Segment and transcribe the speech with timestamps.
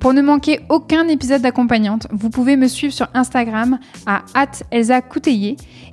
[0.00, 4.24] Pour ne manquer aucun épisode d'accompagnante, vous pouvez me suivre sur Instagram à
[4.70, 5.00] Elsa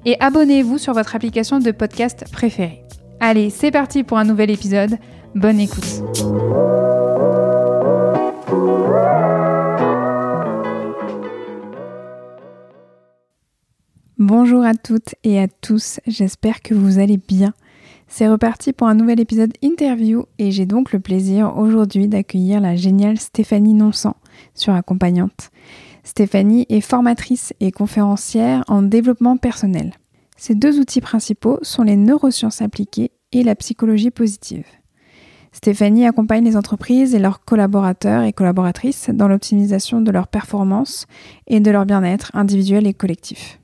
[0.05, 2.83] et abonnez-vous sur votre application de podcast préférée.
[3.19, 4.97] Allez, c'est parti pour un nouvel épisode.
[5.35, 6.03] Bonne écoute.
[14.19, 17.53] Bonjour à toutes et à tous, j'espère que vous allez bien.
[18.15, 22.75] C'est reparti pour un nouvel épisode interview et j'ai donc le plaisir aujourd'hui d'accueillir la
[22.75, 24.15] géniale Stéphanie Nonsan
[24.53, 25.49] sur Accompagnante.
[26.03, 29.93] Stéphanie est formatrice et conférencière en développement personnel.
[30.37, 34.67] Ses deux outils principaux sont les neurosciences appliquées et la psychologie positive.
[35.51, 41.07] Stéphanie accompagne les entreprises et leurs collaborateurs et collaboratrices dans l'optimisation de leur performance
[41.47, 43.59] et de leur bien-être individuel et collectif.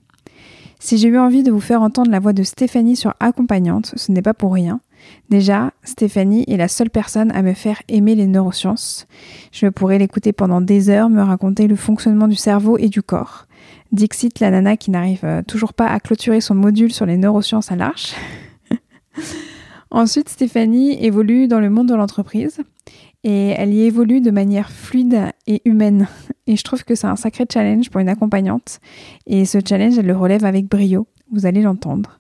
[0.82, 4.14] Si j'ai eu envie de vous faire entendre la voix de Stéphanie sur Accompagnante, ce
[4.14, 4.80] n'est pas pour rien.
[5.30, 9.06] Déjà, Stéphanie est la seule personne à me faire aimer les neurosciences.
[9.52, 13.46] Je pourrais l'écouter pendant des heures me raconter le fonctionnement du cerveau et du corps.
[13.92, 17.72] Dixit, la nana qui n'arrive euh, toujours pas à clôturer son module sur les neurosciences
[17.72, 18.16] à l'arche.
[19.92, 22.62] Ensuite, Stéphanie évolue dans le monde de l'entreprise
[23.24, 26.08] et elle y évolue de manière fluide et humaine.
[26.48, 28.80] Et je trouve que c'est un sacré challenge pour une accompagnante.
[29.26, 32.20] Et ce challenge, elle le relève avec brio, vous allez l'entendre.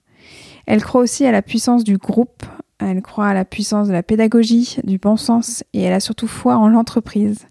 [0.65, 2.45] Elle croit aussi à la puissance du groupe,
[2.79, 6.27] elle croit à la puissance de la pédagogie, du bon sens, et elle a surtout
[6.27, 7.47] foi en l'entreprise.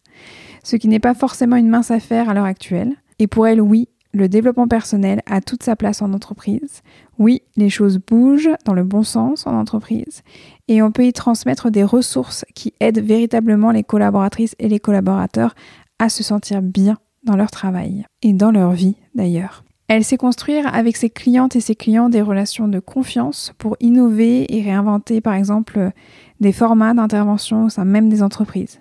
[0.63, 2.95] Ce qui n'est pas forcément une mince affaire à l'heure actuelle.
[3.19, 6.83] Et pour elle, oui, le développement personnel a toute sa place en entreprise.
[7.19, 10.23] Oui, les choses bougent dans le bon sens en entreprise
[10.69, 15.55] et on peut y transmettre des ressources qui aident véritablement les collaboratrices et les collaborateurs
[15.99, 19.65] à se sentir bien dans leur travail et dans leur vie d'ailleurs.
[19.89, 24.55] Elle sait construire avec ses clientes et ses clients des relations de confiance pour innover
[24.55, 25.93] et réinventer par exemple
[26.41, 28.81] des formats d'intervention au sein même des entreprises.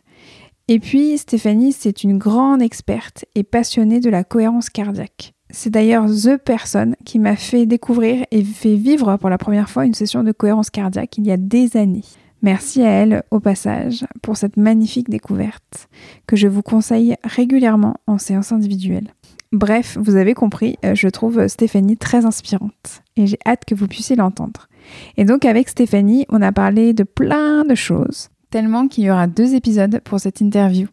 [0.67, 5.33] Et puis, Stéphanie, c'est une grande experte et passionnée de la cohérence cardiaque.
[5.49, 9.85] C'est d'ailleurs The personne qui m'a fait découvrir et fait vivre pour la première fois
[9.85, 12.03] une session de cohérence cardiaque il y a des années.
[12.41, 15.87] Merci à elle, au passage, pour cette magnifique découverte
[16.27, 19.07] que je vous conseille régulièrement en séance individuelle.
[19.53, 23.87] Bref, vous avez compris, euh, je trouve Stéphanie très inspirante et j'ai hâte que vous
[23.87, 24.67] puissiez l'entendre.
[25.15, 29.27] Et donc avec Stéphanie, on a parlé de plein de choses, tellement qu'il y aura
[29.27, 30.87] deux épisodes pour cette interview.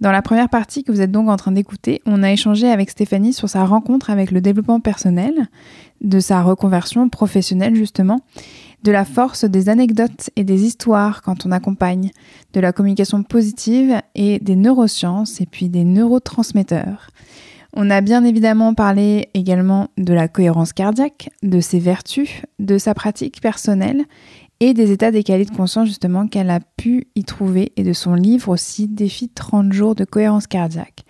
[0.00, 2.90] Dans la première partie que vous êtes donc en train d'écouter, on a échangé avec
[2.90, 5.48] Stéphanie sur sa rencontre avec le développement personnel,
[6.02, 8.20] de sa reconversion professionnelle justement,
[8.82, 12.10] de la force des anecdotes et des histoires quand on accompagne,
[12.52, 17.08] de la communication positive et des neurosciences et puis des neurotransmetteurs.
[17.78, 22.94] On a bien évidemment parlé également de la cohérence cardiaque, de ses vertus, de sa
[22.94, 24.04] pratique personnelle
[24.60, 28.14] et des états décalés de conscience justement qu'elle a pu y trouver et de son
[28.14, 31.04] livre aussi Défi 30 jours de cohérence cardiaque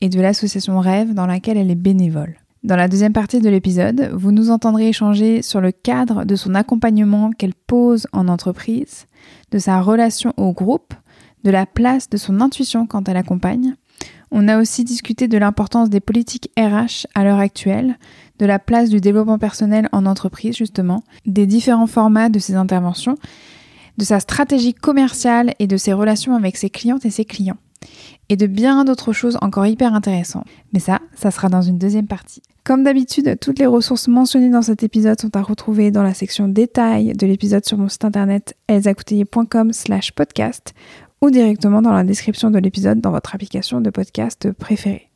[0.00, 2.36] et de l'association Rêve dans laquelle elle est bénévole.
[2.62, 6.54] Dans la deuxième partie de l'épisode, vous nous entendrez échanger sur le cadre de son
[6.54, 9.06] accompagnement qu'elle pose en entreprise,
[9.52, 10.92] de sa relation au groupe,
[11.44, 13.76] de la place de son intuition quand elle accompagne.
[14.32, 17.98] On a aussi discuté de l'importance des politiques RH à l'heure actuelle,
[18.38, 23.16] de la place du développement personnel en entreprise justement, des différents formats de ses interventions,
[23.98, 27.58] de sa stratégie commerciale et de ses relations avec ses clientes et ses clients.
[28.28, 30.46] Et de bien d'autres choses encore hyper intéressantes.
[30.72, 32.42] Mais ça, ça sera dans une deuxième partie.
[32.64, 36.48] Comme d'habitude, toutes les ressources mentionnées dans cet épisode sont à retrouver dans la section
[36.48, 40.74] détails de l'épisode sur mon site internet elsacouteiller.com slash podcast
[41.20, 45.10] ou directement dans la description de l'épisode dans votre application de podcast préférée.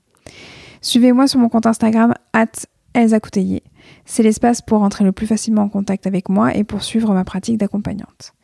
[0.80, 3.62] Suivez-moi sur mon compte Instagram at Elsa Couteillé.
[4.04, 7.24] C'est l'espace pour entrer le plus facilement en contact avec moi et pour suivre ma
[7.24, 8.34] pratique d'accompagnante.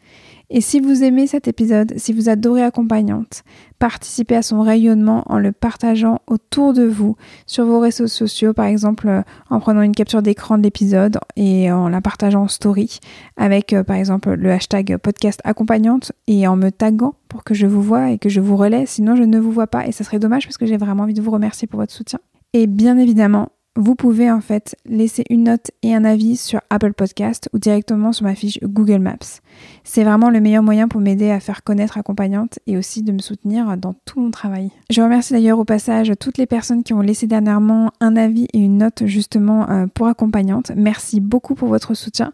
[0.48, 3.42] Et si vous aimez cet épisode, si vous adorez Accompagnante,
[3.80, 7.16] participez à son rayonnement en le partageant autour de vous
[7.46, 11.72] sur vos réseaux sociaux, par exemple euh, en prenant une capture d'écran de l'épisode et
[11.72, 13.00] en la partageant en story
[13.36, 17.66] avec euh, par exemple le hashtag podcast accompagnante et en me taguant pour que je
[17.66, 18.86] vous vois et que je vous relaie.
[18.86, 21.14] Sinon, je ne vous vois pas et ça serait dommage parce que j'ai vraiment envie
[21.14, 22.20] de vous remercier pour votre soutien.
[22.52, 26.94] Et bien évidemment, vous pouvez en fait laisser une note et un avis sur Apple
[26.94, 29.40] Podcast ou directement sur ma fiche Google Maps.
[29.84, 33.18] C'est vraiment le meilleur moyen pour m'aider à faire connaître Accompagnante et aussi de me
[33.18, 34.70] soutenir dans tout mon travail.
[34.90, 38.58] Je remercie d'ailleurs au passage toutes les personnes qui ont laissé dernièrement un avis et
[38.58, 40.72] une note justement euh, pour Accompagnante.
[40.74, 42.32] Merci beaucoup pour votre soutien.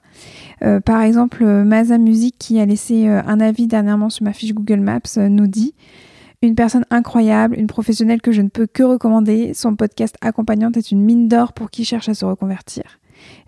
[0.62, 4.54] Euh, par exemple, Maza Music qui a laissé euh, un avis dernièrement sur ma fiche
[4.54, 5.74] Google Maps nous dit
[6.42, 9.54] une personne incroyable, une professionnelle que je ne peux que recommander.
[9.54, 12.98] Son podcast accompagnante est une mine d'or pour qui cherche à se reconvertir.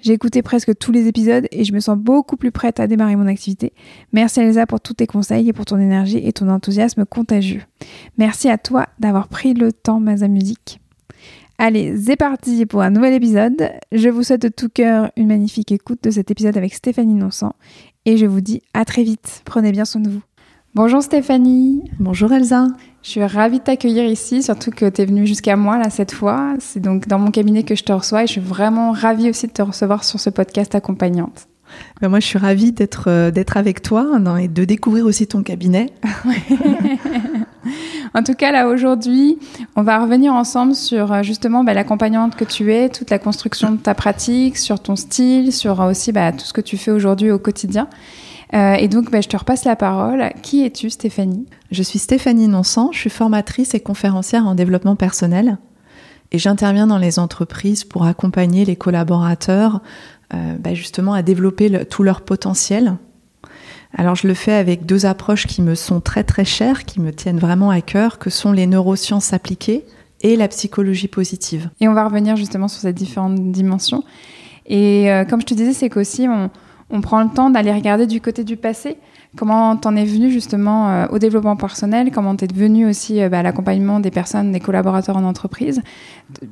[0.00, 3.16] J'ai écouté presque tous les épisodes et je me sens beaucoup plus prête à démarrer
[3.16, 3.72] mon activité.
[4.12, 7.62] Merci Elsa pour tous tes conseils et pour ton énergie et ton enthousiasme contagieux.
[8.16, 10.80] Merci à toi d'avoir pris le temps, Maza Musique.
[11.58, 13.70] Allez, c'est parti pour un nouvel épisode.
[13.92, 17.54] Je vous souhaite de tout cœur une magnifique écoute de cet épisode avec Stéphanie Nonsan
[18.06, 19.42] et je vous dis à très vite.
[19.44, 20.22] Prenez bien soin de vous.
[20.76, 21.88] Bonjour Stéphanie.
[22.00, 22.66] Bonjour Elsa.
[23.04, 26.10] Je suis ravie de t'accueillir ici, surtout que tu es venue jusqu'à moi là cette
[26.10, 26.54] fois.
[26.58, 29.46] C'est donc dans mon cabinet que je te reçois et je suis vraiment ravie aussi
[29.46, 31.46] de te recevoir sur ce podcast accompagnante.
[32.00, 34.04] Ben moi, je suis ravie d'être euh, d'être avec toi
[34.40, 35.92] et de découvrir aussi ton cabinet.
[38.14, 39.38] en tout cas, là aujourd'hui,
[39.76, 43.70] on va revenir ensemble sur euh, justement bah, l'accompagnante que tu es, toute la construction
[43.70, 47.30] de ta pratique, sur ton style, sur aussi bah, tout ce que tu fais aujourd'hui
[47.30, 47.86] au quotidien.
[48.54, 50.30] Euh, et donc, bah, je te repasse la parole.
[50.42, 51.46] Qui es-tu, Stéphanie?
[51.70, 55.58] Je suis Stéphanie Nonsan, je suis formatrice et conférencière en développement personnel.
[56.30, 59.80] Et j'interviens dans les entreprises pour accompagner les collaborateurs
[60.32, 62.96] euh, bah, justement à développer tout leur potentiel.
[63.96, 67.12] Alors je le fais avec deux approches qui me sont très très chères, qui me
[67.12, 69.84] tiennent vraiment à cœur, que sont les neurosciences appliquées
[70.22, 71.70] et la psychologie positive.
[71.80, 74.02] Et on va revenir justement sur ces différentes dimensions.
[74.66, 76.50] Et euh, comme je te disais, c'est qu'aussi on,
[76.90, 78.96] on prend le temps d'aller regarder du côté du passé.
[79.36, 82.10] Comment t'en es venu justement euh, au développement personnel?
[82.12, 85.82] Comment t'es venu aussi euh, bah, à l'accompagnement des personnes, des collaborateurs en entreprise?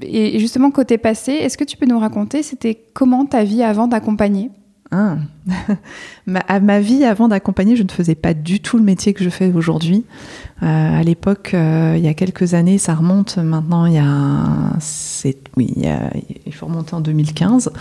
[0.01, 3.87] Et justement, côté passé, est-ce que tu peux nous raconter, c'était comment ta vie avant
[3.87, 4.51] d'accompagner?
[4.93, 5.17] Ah.
[6.27, 9.31] ma, ma, vie avant d'accompagner, je ne faisais pas du tout le métier que je
[9.31, 10.05] fais aujourd'hui.
[10.63, 14.77] Euh, à l'époque, euh, il y a quelques années, ça remonte maintenant, il y a,
[15.57, 15.75] oui,
[16.47, 17.73] il, faut remonter en 2015.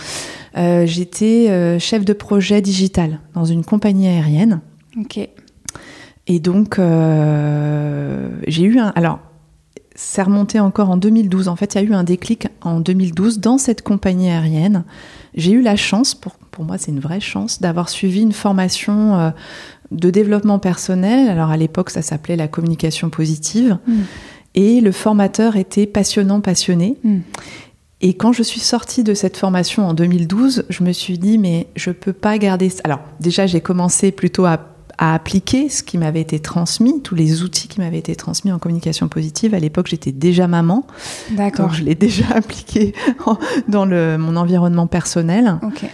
[0.56, 4.60] Euh, j'étais chef de projet digital dans une compagnie aérienne.
[4.98, 5.18] Ok.
[6.28, 6.80] Et donc,
[8.46, 8.92] j'ai eu un.
[8.96, 9.18] Alors,
[9.94, 11.48] c'est remonté encore en 2012.
[11.48, 14.84] En fait, il y a eu un déclic en 2012 dans cette compagnie aérienne.
[15.34, 19.18] J'ai eu la chance pour pour moi, c'est une vraie chance d'avoir suivi une formation
[19.18, 19.30] euh,
[19.90, 21.28] de développement personnel.
[21.28, 23.78] Alors à l'époque, ça s'appelait la communication positive.
[23.86, 24.00] Mm.
[24.54, 26.98] Et le formateur était passionnant, passionné.
[27.02, 27.18] Mm.
[28.02, 31.68] Et quand je suis sortie de cette formation en 2012, je me suis dit, mais
[31.74, 32.70] je peux pas garder.
[32.84, 34.60] Alors, déjà, j'ai commencé plutôt à,
[34.98, 39.08] appliquer ce qui m'avait été transmis, tous les outils qui m'avaient été transmis en communication
[39.08, 39.52] positive.
[39.52, 40.86] À l'époque, j'étais déjà maman.
[41.32, 41.72] D'accord.
[41.74, 42.94] je l'ai déjà appliqué
[43.68, 45.58] dans le, mon environnement personnel.
[45.62, 45.86] Ok.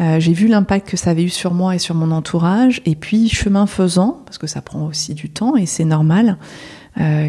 [0.00, 2.82] Euh, j'ai vu l'impact que ça avait eu sur moi et sur mon entourage.
[2.84, 6.36] Et puis, chemin faisant, parce que ça prend aussi du temps et c'est normal,
[7.00, 7.28] euh,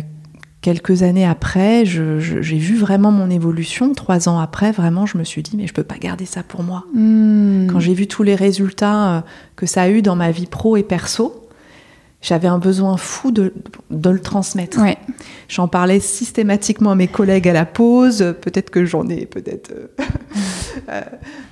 [0.62, 3.94] quelques années après, j'ai vu vraiment mon évolution.
[3.94, 6.64] Trois ans après, vraiment, je me suis dit, mais je peux pas garder ça pour
[6.64, 6.84] moi.
[6.94, 7.68] Hmm.
[7.68, 9.22] Quand j'ai vu tous les résultats euh,
[9.56, 11.47] que ça a eu dans ma vie pro et perso,
[12.28, 13.54] j'avais un besoin fou de,
[13.90, 14.82] de le transmettre.
[15.48, 18.36] J'en parlais systématiquement à mes collègues à la pause.
[18.42, 19.88] Peut-être que j'en ai peut-être euh,
[20.90, 21.02] euh,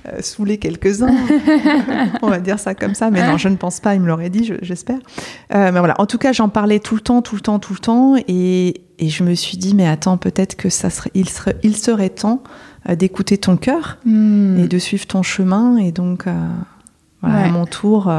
[0.08, 1.16] euh, saoulé quelques-uns.
[2.22, 3.10] On va dire ça comme ça.
[3.10, 3.94] Mais non, je ne pense pas.
[3.94, 4.98] Il me l'aurait dit, j'espère.
[5.50, 5.94] mais voilà.
[5.98, 8.16] En tout cas, j'en parlais tout le temps, tout le temps, tout le temps.
[8.28, 11.74] Et, et je me suis dit, mais attends, peut-être que ça serait, il serait, il
[11.74, 12.42] serait temps
[12.86, 14.58] d'écouter ton cœur hmm.
[14.58, 15.78] et de suivre ton chemin.
[15.78, 16.26] Et donc,
[17.22, 18.12] voilà, à mon tour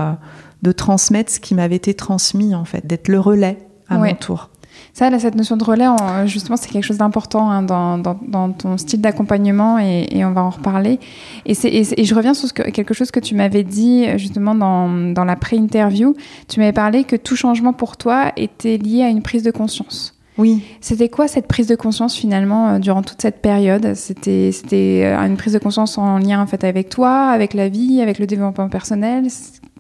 [0.68, 3.58] de transmettre ce qui m'avait été transmis, en fait, d'être le relais
[3.90, 4.50] à mon tour.
[4.94, 5.86] Ça, là, cette notion de relais,
[6.26, 10.50] justement, c'est quelque chose d'important hein, dans, dans, ton style d'accompagnement et, on va en
[10.50, 11.00] reparler.
[11.46, 15.14] Et, et, je reviens sur ce que, quelque chose que tu m'avais dit justement dans,
[15.14, 16.16] dans la pré-interview.
[16.48, 20.18] Tu m'avais parlé que tout changement pour toi était lié à une prise de conscience.
[20.38, 20.64] Oui.
[20.82, 23.96] C'était quoi cette prise de conscience finalement euh, durant toute cette période?
[23.96, 27.70] C'était c'était euh, une prise de conscience en lien en fait avec toi, avec la
[27.70, 29.28] vie, avec le développement personnel?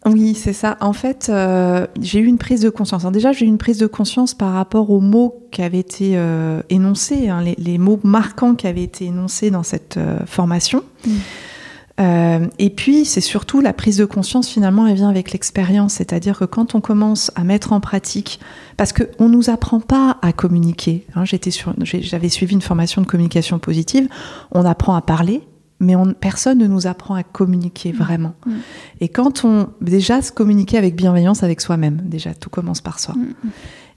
[0.05, 0.77] Oui, c'est ça.
[0.79, 3.05] En fait, euh, j'ai eu une prise de conscience.
[3.11, 6.19] déjà, j'ai eu une prise de conscience par rapport aux mots qui avaient été
[6.69, 10.83] énoncés, hein, les, mots marquants qui avaient été énoncés dans cette formation.
[11.99, 15.95] Euh, et puis, c'est surtout la prise de conscience, finalement, elle vient avec l'expérience.
[15.95, 18.39] C'est-à-dire que quand on commence à mettre en pratique,
[18.77, 21.05] parce qu'on ne nous apprend pas à communiquer.
[21.15, 24.07] Hein, J'avais suivi une formation de communication positive.
[24.51, 25.41] On apprend à parler,
[25.79, 27.97] mais on, personne ne nous apprend à communiquer mmh.
[27.97, 28.33] vraiment.
[28.45, 28.51] Mmh.
[29.01, 33.15] Et quand on déjà se communiquer avec bienveillance avec soi-même, déjà tout commence par soi.
[33.15, 33.49] Mmh.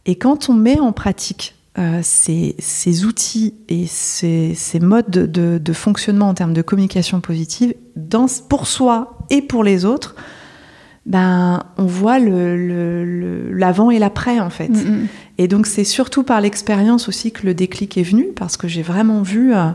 [0.07, 5.59] Et quand on met en pratique euh, ces, ces, outils et ces, ces modes de,
[5.59, 10.17] de, fonctionnement en termes de communication positive dans, pour soi et pour les autres,
[11.07, 12.29] ben, on voit l'avant
[13.85, 14.73] le, le, et l'après en fait.
[15.39, 18.83] Et donc c'est surtout par l'expérience aussi que le déclic est venu parce que j'ai
[18.83, 19.55] vraiment vu...
[19.55, 19.71] Euh,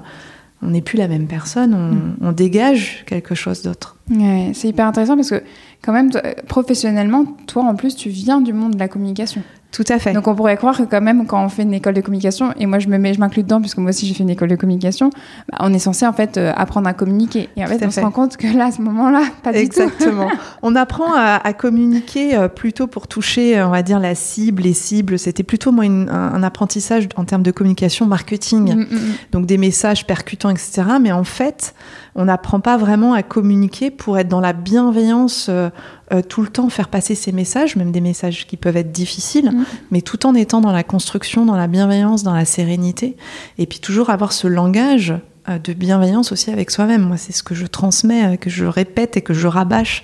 [0.61, 1.73] on n'est plus la même personne,
[2.21, 2.33] on, mm.
[2.33, 3.97] dégage quelque chose d'autre.
[4.09, 5.43] Ouais, c'est hyper intéressant parce que
[5.81, 6.11] quand même,
[6.47, 9.43] professionnellement, toi en plus, tu viens du monde de la communication.
[9.75, 10.13] Tout à fait.
[10.13, 12.65] Donc on pourrait croire que quand même quand on fait une école de communication, et
[12.65, 14.55] moi je me mets, je m'inclus dedans puisque moi aussi j'ai fait une école de
[14.55, 15.09] communication,
[15.51, 17.49] bah, on est censé en fait euh, apprendre à communiquer.
[17.57, 19.81] Et en fait on se rend compte que là à ce moment-là, pas du tout.
[19.81, 20.29] Exactement.
[20.61, 25.19] on apprend à, communiquer euh, plutôt pour toucher, on va dire la cible, les cibles.
[25.19, 29.13] C'était plutôt moi un, apprentissage en termes de communication, marketing, mm, mm, mm.
[29.33, 30.83] donc des messages percutants, etc.
[31.01, 31.73] Mais en fait
[32.15, 35.69] on n'apprend pas vraiment à communiquer pour être dans la bienveillance euh,
[36.13, 39.51] euh, tout le temps, faire passer ces messages, même des messages qui peuvent être difficiles,
[39.51, 39.65] mm.
[39.91, 43.17] mais tout en étant dans la construction, dans la bienveillance, dans la sérénité,
[43.57, 45.13] et puis toujours avoir ce langage
[45.49, 47.01] euh, de bienveillance aussi avec soi-même.
[47.01, 50.03] Moi, c'est ce que je transmets, que je répète et que je rabâche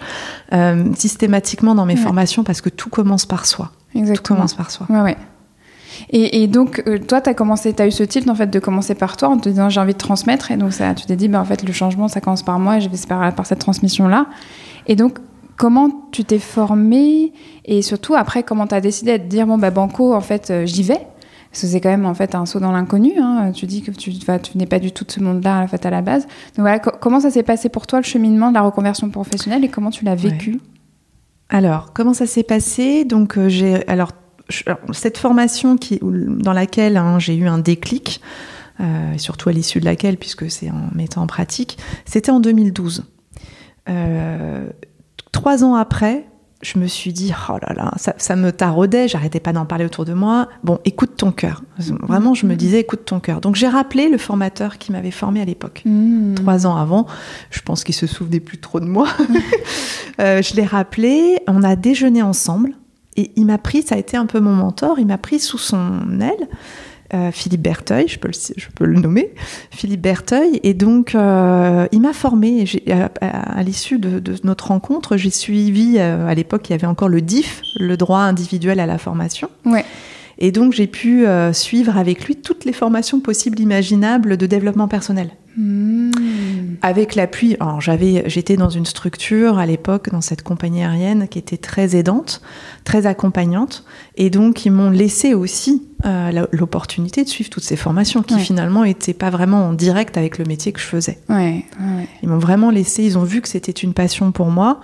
[0.95, 3.71] systématiquement dans mes formations parce que tout commence par soi.
[3.95, 4.17] Exactement.
[4.17, 4.85] Tout commence par soi.
[4.89, 5.17] Ouais, ouais.
[6.09, 8.59] Et, donc, euh, toi, tu as commencé, tu as eu ce titre en fait de
[8.59, 10.51] commencer par toi en te disant j'ai envie de transmettre.
[10.51, 12.77] Et donc, ça, tu t'es dit, bah, en fait, le changement, ça commence par moi
[12.77, 14.27] et je vais par, par cette transmission-là.
[14.87, 15.19] Et donc,
[15.57, 17.33] comment tu t'es formé
[17.65, 20.65] et surtout après, comment tu as décidé de dire, bon, bah, Banco, en fait, euh,
[20.65, 21.07] j'y vais?
[21.51, 23.11] Parce que c'est quand même en fait un saut dans l'inconnu.
[23.19, 23.51] Hein.
[23.53, 25.89] Tu dis que tu, tu n'es pas du tout de ce monde-là en fait, à
[25.89, 26.23] la base.
[26.23, 29.67] Donc voilà, comment ça s'est passé pour toi le cheminement de la reconversion professionnelle et
[29.67, 30.61] comment tu l'as vécu?
[31.49, 33.03] Alors, comment ça s'est passé?
[33.03, 34.13] Donc, euh, j'ai alors
[34.93, 38.21] cette formation qui, dans laquelle hein, j'ai eu un déclic,
[38.79, 43.03] euh, surtout à l'issue de laquelle, puisque c'est en mettant en pratique, c'était en 2012.
[43.89, 44.67] Euh,
[45.31, 46.25] trois ans après,
[46.61, 50.05] je me suis dit, oh là là, ça, me taraudait, j'arrêtais pas d'en parler autour
[50.05, 50.47] de moi.
[50.63, 51.63] Bon, écoute ton cœur.
[51.77, 53.41] Vraiment, je me disais, écoute ton cœur.
[53.41, 56.35] Donc j'ai rappelé le formateur qui m'avait formé à l'époque, mmh.
[56.35, 57.07] trois ans avant.
[57.49, 59.07] Je pense qu'il se souvenait plus trop de moi.
[60.19, 62.73] Euh, je l'ai rappelé, on a déjeuné ensemble.
[63.17, 65.57] Et il m'a pris, ça a été un peu mon mentor, il m'a pris sous
[65.57, 66.47] son aile.
[67.13, 69.33] Euh, Philippe Berteuil, je peux le, nommer,
[69.69, 72.63] Philippe Berteuil, et donc euh, il m'a formé.
[72.89, 77.09] À, à, l'issue de, notre rencontre, j'ai suivi, euh, à l'époque il y avait encore
[77.09, 79.49] le DIF, le droit individuel à la formation.
[79.65, 79.83] Ouais.
[80.43, 85.29] Et donc j'ai pu suivre avec lui toutes les formations possibles, imaginables de développement personnel.
[85.55, 86.11] Mmh.
[86.81, 91.37] Avec l'appui, alors j'avais, j'étais dans une structure à l'époque, dans cette compagnie aérienne qui
[91.37, 92.41] était très aidante,
[92.85, 93.83] très accompagnante,
[94.15, 98.83] et donc ils m'ont laissé aussi euh, l'opportunité de suivre toutes ces formations qui finalement
[98.83, 101.19] n'étaient pas vraiment en direct avec le métier que je faisais.
[101.29, 101.65] Ouais,
[102.23, 104.79] ils m'ont vraiment laissé, ils ont vu que c'était une passion pour moi.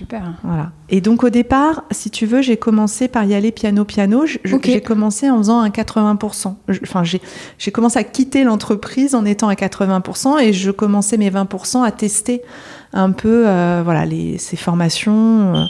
[0.00, 0.32] Super.
[0.44, 0.72] Voilà.
[0.88, 4.24] Et donc au départ, si tu veux, j'ai commencé par y aller piano piano.
[4.24, 6.54] J'ai commencé en faisant un 80%.
[6.84, 11.84] Enfin, j'ai commencé à quitter l'entreprise en étant à 80% et je commençais mes 20%
[11.84, 12.40] à tester
[12.94, 15.54] un peu euh, voilà les, ces formations.
[15.54, 15.64] Euh,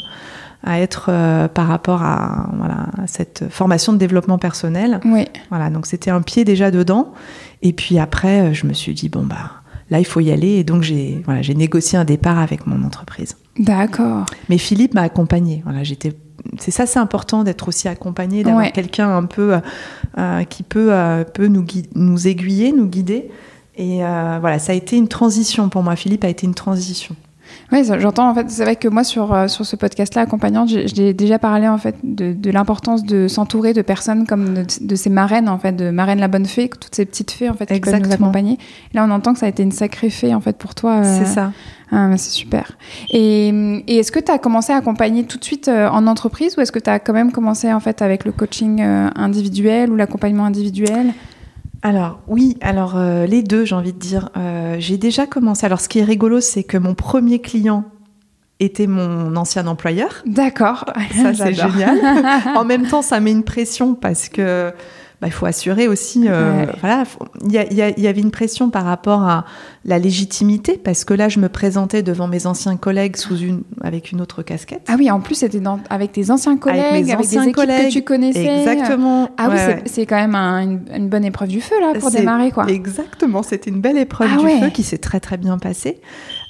[0.63, 5.01] à être euh, par rapport à, voilà, cette formation de développement personnel.
[5.07, 5.25] Oui.
[5.49, 7.15] Voilà, donc c'était un pied déjà dedans.
[7.63, 9.60] Et puis après, je me suis dit, bon, bah,
[9.91, 10.49] là, il faut y aller.
[10.49, 13.37] Et donc, j'ai voilà, négocié un départ avec mon entreprise.
[13.59, 14.27] D'accord.
[14.49, 15.63] Mais Philippe m'a accompagné.
[15.65, 16.13] Voilà, j'étais
[16.59, 19.59] c'est ça, c'est important d'être aussi accompagné, d'avoir quelqu'un un peu
[20.17, 20.91] euh, qui peut,
[21.35, 23.31] peut nous, nous aiguiller, nous guider.
[23.77, 25.97] Et voilà, ça a été une transition pour moi.
[25.97, 27.15] Philippe a été une transition.
[27.73, 28.29] Oui, j'entends.
[28.31, 31.69] En fait, c'est vrai que moi, sur, euh, sur ce podcast-là, accompagnante, j'ai déjà parlé
[31.69, 35.73] en fait de, de l'importance de s'entourer de personnes comme de, ces marraines, en fait,
[35.73, 38.59] de marraine la bonne fée, toutes ces petites fées en fait qui peuvent nous accompagner.
[38.95, 40.97] là, on entend que ça a été une sacrée fée en fait pour toi.
[40.97, 41.53] Euh, c'est ça.
[41.93, 42.77] Ah, c'est super.
[43.11, 46.57] Et, et est-ce que tu as commencé à accompagner tout de suite euh, en entreprise
[46.57, 49.97] ou est-ce que tu as quand même commencé en fait avec le coaching individuel ou
[49.97, 51.13] l'accompagnement individuel?
[51.83, 54.29] Alors oui, alors euh, les deux, j'ai envie de dire.
[54.37, 55.65] Euh, j'ai déjà commencé.
[55.65, 57.85] Alors ce qui est rigolo, c'est que mon premier client
[58.59, 60.23] était mon ancien employeur.
[60.27, 60.85] D'accord.
[61.15, 61.99] Ça c'est génial.
[62.57, 64.73] en même temps, ça met une pression parce que
[65.21, 66.25] bah, il faut assurer aussi.
[66.27, 67.05] Euh, voilà,
[67.45, 69.45] il y, y, avait une pression par rapport à
[69.85, 74.13] la légitimité parce que là, je me présentais devant mes anciens collègues sous une avec
[74.13, 74.87] une autre casquette.
[74.89, 75.61] Ah oui, en plus, c'était
[75.91, 78.61] avec tes anciens collègues, avec, mes anciens des collègues, que tu connaissais.
[78.61, 79.29] Exactement.
[79.37, 82.67] Ah oui, c'est quand même une, bonne épreuve du feu là pour démarrer quoi.
[82.69, 86.01] Exactement, c'était une belle épreuve ah du feu qui s'est très très bien passée.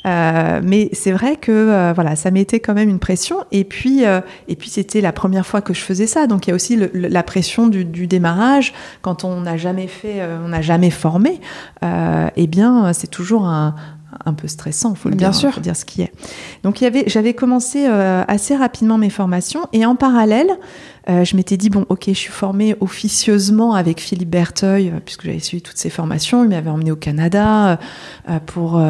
[0.06, 3.44] Euh, mais c'est vrai que euh, voilà, ça mettait quand même une pression.
[3.52, 6.26] Et puis, euh, et puis c'était la première fois que je faisais ça.
[6.26, 9.56] Donc il y a aussi le- le- la pression du, du démarrage quand on n'a
[9.58, 11.40] jamais fait, euh, on n'a jamais formé.
[11.84, 13.74] Euh, eh bien, c'est toujours un,
[14.24, 15.52] un peu stressant, faut le Bien dire, sûr.
[15.52, 16.12] faut dire ce qui est.
[16.62, 20.50] Donc il y avait, j'avais commencé euh, assez rapidement mes formations et en parallèle,
[21.08, 25.24] euh, je m'étais dit bon, ok, je suis formée officieusement avec Philippe Berteuil euh, puisque
[25.24, 26.44] j'avais suivi toutes ses formations.
[26.44, 27.78] Il m'avait emmené au Canada
[28.28, 28.80] euh, pour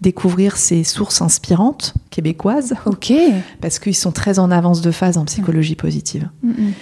[0.00, 3.12] découvrir ses sources inspirantes québécoises Ok.
[3.60, 6.28] parce qu'ils sont très en avance de phase en psychologie positive.
[6.42, 6.72] Mm, mm.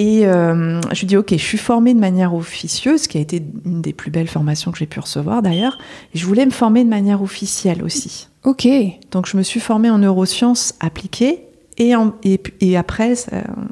[0.00, 3.42] Et euh, je lui dis, ok, je suis formée de manière officieuse, qui a été
[3.66, 5.78] une des plus belles formations que j'ai pu recevoir d'ailleurs.
[6.14, 8.28] Et je voulais me former de manière officielle aussi.
[8.44, 8.66] Ok.
[9.10, 11.40] Donc je me suis formée en neurosciences appliquées
[11.76, 13.12] et, en- et, puis- et après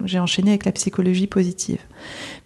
[0.04, 1.78] j'ai enchaîné avec la psychologie positive.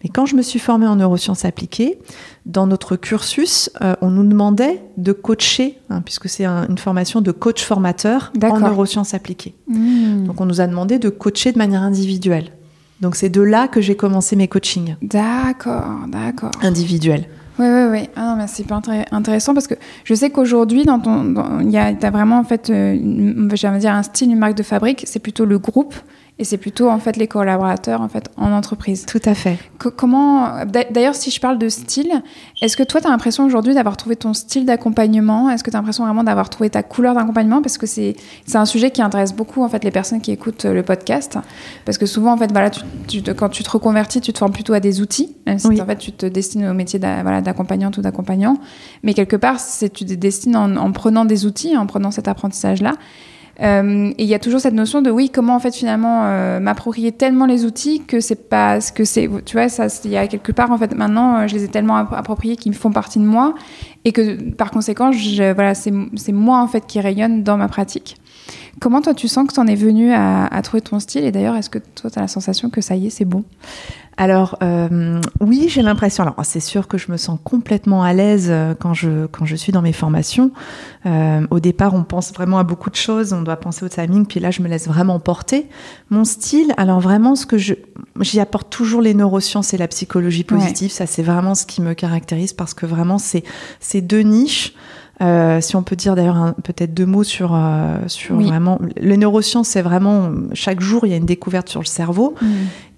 [0.05, 1.99] Mais quand je me suis formée en neurosciences appliquées,
[2.47, 7.21] dans notre cursus, euh, on nous demandait de coacher, hein, puisque c'est un- une formation
[7.21, 9.55] de coach formateur en neurosciences appliquées.
[9.67, 10.27] Mm.
[10.27, 12.51] Donc on nous a demandé de coacher de manière individuelle.
[13.03, 16.53] Donc c'est de là que j'ai commencé mes coachings D'accord, d'accord.
[16.63, 17.25] individuels.
[17.59, 18.09] Oui, oui, oui.
[18.17, 21.71] Ah non, mais c'est intér- intéressant parce que je sais qu'aujourd'hui, dans ton, dans- il
[21.71, 22.97] y a, t'as vraiment en fait, euh,
[23.79, 25.05] dire un style, une marque de fabrique.
[25.07, 25.95] C'est plutôt le groupe
[26.39, 29.07] et c'est plutôt en fait les collaborateurs en fait en entreprise.
[29.07, 29.59] Tout à fait.
[29.79, 32.11] Co- comment, d'a- d'ailleurs, si je parle de style,
[32.63, 35.51] est-ce que toi, tu as l'impression aujourd'hui d'avoir trouvé ton style d'accompagnement?
[35.51, 37.63] Est-ce que tu as l'impression vraiment d'avoir trouvé ta couleur d'accompagnement?
[37.63, 40.65] Parce que c'est, c'est un sujet qui intéresse beaucoup en fait les personnes qui écoutent
[40.65, 41.39] euh, le podcast.
[41.85, 44.39] Parce que souvent, en fait, voilà, tu, tu te- quand tu te reconvertis, tu te
[44.39, 45.81] formes plutôt à des outils, même si Oui.
[45.81, 48.57] en fait, tu te destines au métier voilà, d'accompagnante ou d'accompagnant.
[49.03, 52.27] Mais quelque part, c'est, tu te destines en, en prenant des outils, en prenant cet
[52.27, 52.95] apprentissage-là.
[53.61, 56.59] Euh, et il y a toujours cette notion de oui, comment en fait finalement euh,
[56.59, 59.29] m'approprier tellement les outils que c'est pas ce que c'est.
[59.45, 61.69] Tu vois, ça, il y a quelque part en fait maintenant, euh, je les ai
[61.69, 63.55] tellement app- appropriés qu'ils font partie de moi
[64.05, 65.11] et que par conséquent,
[65.55, 68.17] voilà, c'est c'est moi en fait qui rayonne dans ma pratique.
[68.81, 71.25] Comment toi tu sens que tu en es venu à, à trouver ton style?
[71.25, 73.45] Et d'ailleurs est-ce que toi tu as la sensation que ça y est, c'est bon?
[74.17, 76.23] Alors euh, oui, j'ai l'impression.
[76.23, 79.57] Alors c'est sûr que je me sens complètement à l'aise euh, quand je quand je
[79.57, 80.51] suis dans mes formations.
[81.07, 83.33] Euh, au départ, on pense vraiment à beaucoup de choses.
[83.33, 84.27] On doit penser au timing.
[84.27, 85.67] Puis là, je me laisse vraiment porter.
[86.11, 87.75] Mon style, alors vraiment, ce que je
[88.21, 90.91] j'y apporte toujours les neurosciences et la psychologie positive.
[90.91, 93.45] Ça, c'est vraiment ce qui me caractérise parce que vraiment, c'est
[93.81, 94.75] c'est deux niches.
[95.21, 98.47] Euh, si on peut dire d'ailleurs peut-être deux mots sur euh, sur Oui.
[98.47, 102.35] vraiment les neurosciences, c'est vraiment chaque jour il y a une découverte sur le cerveau.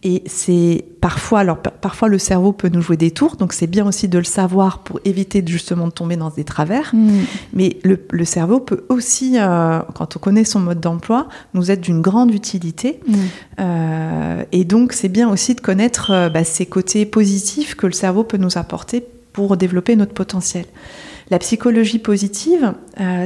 [0.06, 3.66] Et c'est parfois, alors pa- parfois le cerveau peut nous jouer des tours, donc c'est
[3.66, 6.90] bien aussi de le savoir pour éviter justement de tomber dans des travers.
[6.94, 7.20] Mm.
[7.54, 11.80] Mais le, le cerveau peut aussi, euh, quand on connaît son mode d'emploi, nous être
[11.80, 13.00] d'une grande utilité.
[13.06, 13.14] Mm.
[13.60, 17.92] Euh, et donc c'est bien aussi de connaître euh, bah, ces côtés positifs que le
[17.94, 20.66] cerveau peut nous apporter pour développer notre potentiel.
[21.30, 22.74] La psychologie positive,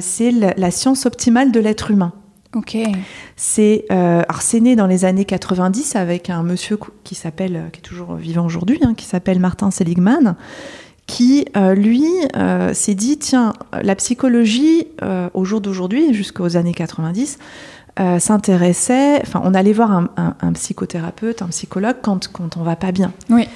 [0.00, 2.12] c'est la- la science optimale de l'être humain.
[2.54, 2.76] Ok.
[3.36, 4.22] C'est euh,
[4.60, 8.46] né dans les années 90 avec un monsieur qui s'appelle euh, qui est toujours vivant
[8.46, 10.34] aujourd'hui hein, qui s'appelle Martin Seligman
[11.06, 12.06] qui euh, lui
[12.36, 17.38] euh, s'est dit tiens la psychologie euh, au jour d'aujourd'hui jusqu'aux années 90
[18.00, 22.62] euh, s'intéressait enfin on allait voir un, un- un psychothérapeute un psychologue quand quand on
[22.62, 23.48] va pas bien Oui.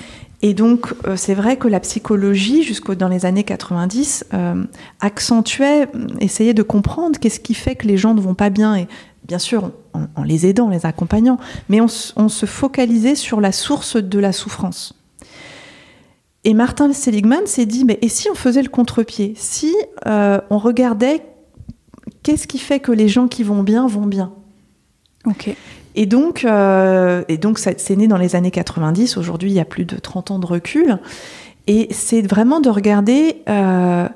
[0.43, 4.65] Et donc, euh, c'est vrai que la psychologie, jusqu'au dans les années 90, euh,
[5.01, 8.75] accentuait, euh, essayait de comprendre qu'est-ce qui fait que les gens ne vont pas bien.
[8.75, 8.89] Et
[9.27, 13.97] bien sûr, en, les aidant, en les accompagnant, mais on se focalisait sur la source
[13.97, 14.95] de la souffrance.
[16.45, 19.35] Et Martin Seligman s'est dit, mais et si on faisait le contre-pied?
[19.37, 19.75] Si
[20.07, 21.23] euh, on regardait
[22.23, 24.33] qu'est-ce qui fait que les gens qui vont bien vont bien?
[25.25, 25.55] Ok.
[25.95, 29.17] Et donc, euh, et donc ça, c'est né dans les années 90.
[29.17, 30.99] Aujourd'hui, il y a plus de 30 ans de recul.
[31.69, 34.09] Et c'est vraiment de regarder euh,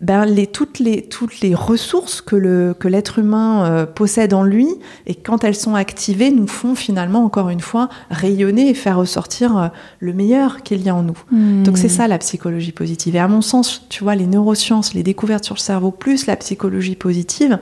[0.00, 4.42] ben, les, toutes, les, toutes les ressources que, le, que l'être humain euh, possède en
[4.42, 4.68] lui.
[5.06, 9.56] Et quand elles sont activées, nous font finalement, encore une fois, rayonner et faire ressortir
[9.56, 9.68] euh,
[10.00, 11.18] le meilleur qu'il y a en nous.
[11.62, 13.16] Donc c'est ça la psychologie positive.
[13.16, 16.36] Et à mon sens, tu vois, les neurosciences, les découvertes sur le cerveau, plus la
[16.36, 17.58] psychologie positive,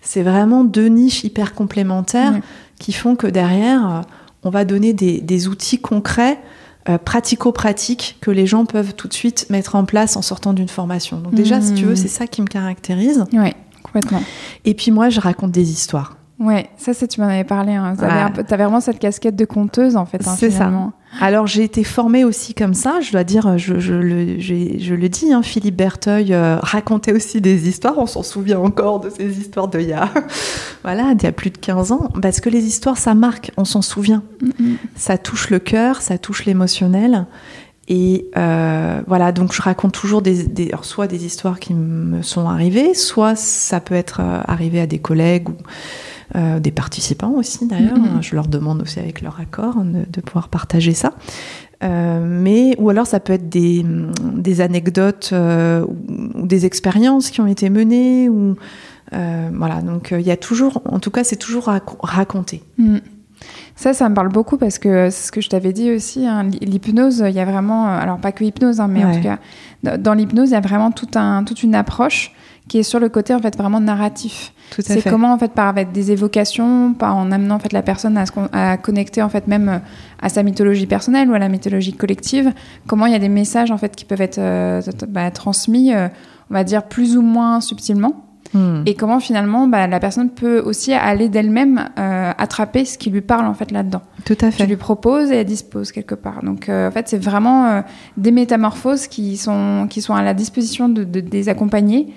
[0.00, 2.40] c'est vraiment deux niches hyper complémentaires.
[2.78, 4.00] Qui font que derrière, euh,
[4.44, 6.38] on va donner des, des outils concrets,
[6.88, 10.68] euh, pratico-pratiques, que les gens peuvent tout de suite mettre en place en sortant d'une
[10.68, 11.18] formation.
[11.18, 11.96] Donc déjà, si tu veux, Mhm.
[11.96, 13.24] c'est ça qui me caractérise.
[13.32, 14.22] Ouais, complètement.
[14.64, 16.16] Et puis moi, je raconte des histoires.
[16.40, 17.72] Ouais, ça, c'est tu m'en avais parlé.
[17.74, 17.94] Hein.
[18.00, 18.32] Ouais.
[18.32, 20.24] peu- t'avais vraiment cette casquette de conteuse en fait.
[20.26, 20.70] hein, C'est ça.
[21.20, 24.94] Alors j'ai été formée aussi comme ça, je dois dire, je, je le, j'ai- je
[24.94, 29.10] le dis, hein, Philippe Berteuil euh, racontait aussi des histoires, on s'en souvient encore de
[29.10, 30.10] ces histoires d'il y a,
[30.84, 33.64] voilà, d'il y a plus de 15 ans, parce que les histoires, ça marque, on
[33.64, 34.76] s'en souvient, Mm, mm.
[34.96, 37.26] ça touche le cœur, ça touche l'émotionnel,
[37.90, 42.46] Et euh, voilà, donc je raconte toujours des, des soit des histoires qui me sont
[42.46, 45.54] arrivées, soit ça peut être euh, arrivé à des collègues ou
[46.36, 47.96] euh, des participants aussi d'ailleurs.
[47.98, 48.22] Mhm.
[48.22, 51.12] Je leur demande aussi avec leur accord de, de pouvoir partager ça.
[51.84, 53.84] Euh, mais ou alors ça peut être des,
[54.34, 58.56] des anecdotes euh, ou, ou des expériences qui ont été menées ou
[59.12, 59.80] voilà.
[59.80, 62.62] Donc il y a toujours, en tout cas, c'est toujours rac- raconté.
[62.78, 62.96] Mm.
[63.76, 66.26] Ça, ça me parle beaucoup parce que c'est ce que je t'avais dit aussi.
[66.26, 69.20] hein, l'hy- l'hypnose, il y a vraiment, alors pas que hypnose, hein, mais en tout
[69.22, 69.38] cas,
[69.84, 72.32] dans- dans l'hypnose, il y a vraiment tout un, toute une approche
[72.68, 74.52] qui est sur le côté en fait vraiment narratif.
[74.70, 77.72] Tout à C'est comment en fait par avec des évocations, par en amenant en fait
[77.72, 79.78] la personne à, se con- à connecter en fait même euh,
[80.20, 82.52] à sa mythologie personnelle ou à la mythologie collective.
[82.86, 86.08] Comment il y a des messages en fait qui peuvent être euh, bah, transmis, euh,
[86.50, 88.24] on va dire plus ou moins subtilement.
[88.54, 88.82] Hmm.
[88.86, 93.20] Et comment finalement bah, la personne peut aussi aller d'elle-même euh, attraper ce qui lui
[93.22, 94.00] parle en fait là-dedans.
[94.26, 94.66] Tout à Tu fait.
[94.66, 96.42] lui proposes et elle dispose quelque part.
[96.42, 97.82] Donc en fait c'est vraiment
[98.18, 102.08] des métamorphoses qui sont, qui sont à la disposition de, de- des accompagnés.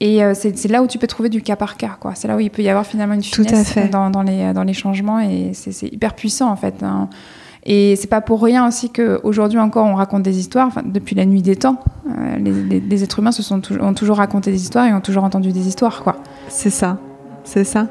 [0.00, 1.96] Et euh, c'est là où tu peux trouver du cas par cas.
[2.00, 2.14] quoi.
[2.14, 3.88] C'est là où il peut y avoir finalement une Tout à finesse fait.
[3.88, 6.82] dans, dans les, dans les changements et c'est hyper puissant en fait.
[6.82, 7.08] hein.
[7.66, 11.24] Et c'est pas pour rien aussi qu'aujourd'hui encore on raconte des histoires, enfin, depuis la
[11.24, 11.78] nuit des temps.
[12.10, 15.00] euh, les, les- les êtres humains se sont ont toujours raconté des histoires et ont
[15.00, 16.02] toujours entendu des histoires.
[16.02, 16.16] quoi.
[16.48, 16.98] C'est ça,
[17.44, 17.88] c'est ça.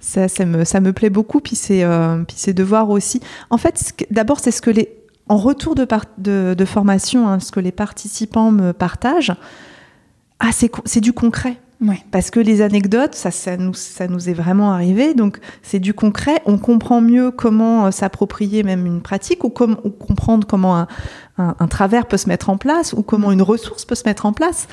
[0.00, 1.40] Ça, ça me, ça me plaît beaucoup.
[1.40, 3.20] Puis c'est, euh, puis de voir aussi.
[3.50, 4.88] En fait, d'abord, c'est ce que les,
[5.28, 9.32] en retour de, par- de, de formation, hein, ce que les participants me partagent.
[10.40, 11.56] Ah, c'est, du concret.
[11.82, 12.02] Ouais.
[12.10, 15.14] Parce que les anecdotes, ça, ça, nous, ça nous est vraiment arrivé.
[15.14, 16.42] Donc, c'est du concret.
[16.44, 20.88] On comprend mieux comment euh, s'approprier même une pratique ou, comme, ou comprendre comment un,
[21.38, 24.26] un, un travers peut se mettre en place ou comment une ressource peut se mettre
[24.26, 24.68] en place.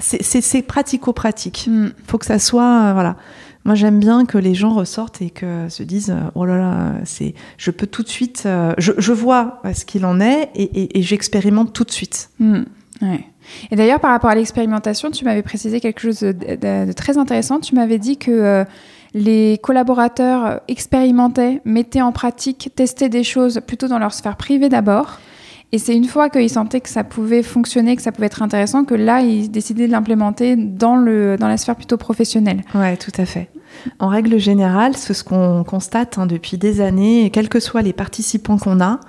[0.00, 1.88] C'est, c'est, c'est pratico-pratique Mm.
[2.06, 3.16] faut que ça soit euh, voilà
[3.64, 6.92] moi j'aime bien que les gens ressortent et que se disent euh, oh là là
[7.04, 10.62] c'est je peux tout de suite euh, je, je vois ce qu'il en est et,
[10.62, 12.62] et- et j'expérimente tout de suite Mm,
[13.02, 13.24] ouais.
[13.70, 17.60] Et d'ailleurs, par rapport à l'expérimentation, tu m'avais précisé quelque chose de, très intéressant.
[17.60, 18.64] Tu m'avais dit que euh,
[19.14, 25.18] les collaborateurs expérimentaient, mettaient en pratique, testaient des choses plutôt dans leur sphère privée d'abord.
[25.70, 28.84] Et c'est une fois qu'ils sentaient que ça pouvait fonctionner, que ça pouvait être intéressant,
[28.84, 32.62] que là, ils décidaient de l'implémenter dans, dans la sphère plutôt professionnelle.
[32.74, 33.48] ouais tout à fait
[33.98, 37.92] en règle générale c'est ce qu'on constate hein, depuis des années quels que soient les
[37.92, 39.00] participants qu'on a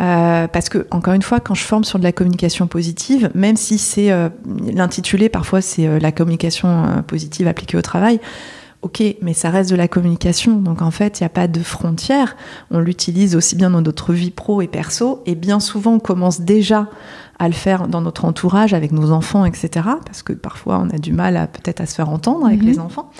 [0.00, 3.56] euh, parce que encore une fois quand je forme sur de la communication positive même
[3.56, 4.28] si c'est euh,
[4.72, 8.20] l'intitulé parfois c'est euh, la communication positive appliquée au travail
[8.84, 11.62] Ok, mais ça reste de la communication, donc en fait, il n'y a pas de
[11.62, 12.36] frontières.
[12.70, 16.42] On l'utilise aussi bien dans notre vie pro et perso, et bien souvent, on commence
[16.42, 16.90] déjà
[17.44, 19.68] à le faire dans notre entourage, avec nos enfants, etc.
[20.04, 22.66] Parce que parfois, on a du mal à peut-être à se faire entendre avec Mhm.
[22.66, 23.10] les enfants.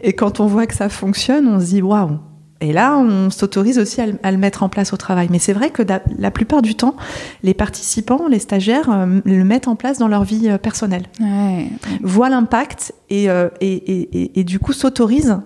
[0.00, 2.18] Et quand on voit que ça fonctionne, on se dit waouh.
[2.62, 5.28] Et là, on s'autorise aussi à le, à le mettre en place au travail.
[5.30, 5.82] Mais c'est vrai que
[6.18, 6.94] la plupart du temps,
[7.42, 11.68] les participants, les stagiaires, euh, le mettent en place dans leur vie euh, personnelle Ouais.
[12.02, 15.38] voit l'impact et, euh, et, et, et- et du coup s'autorise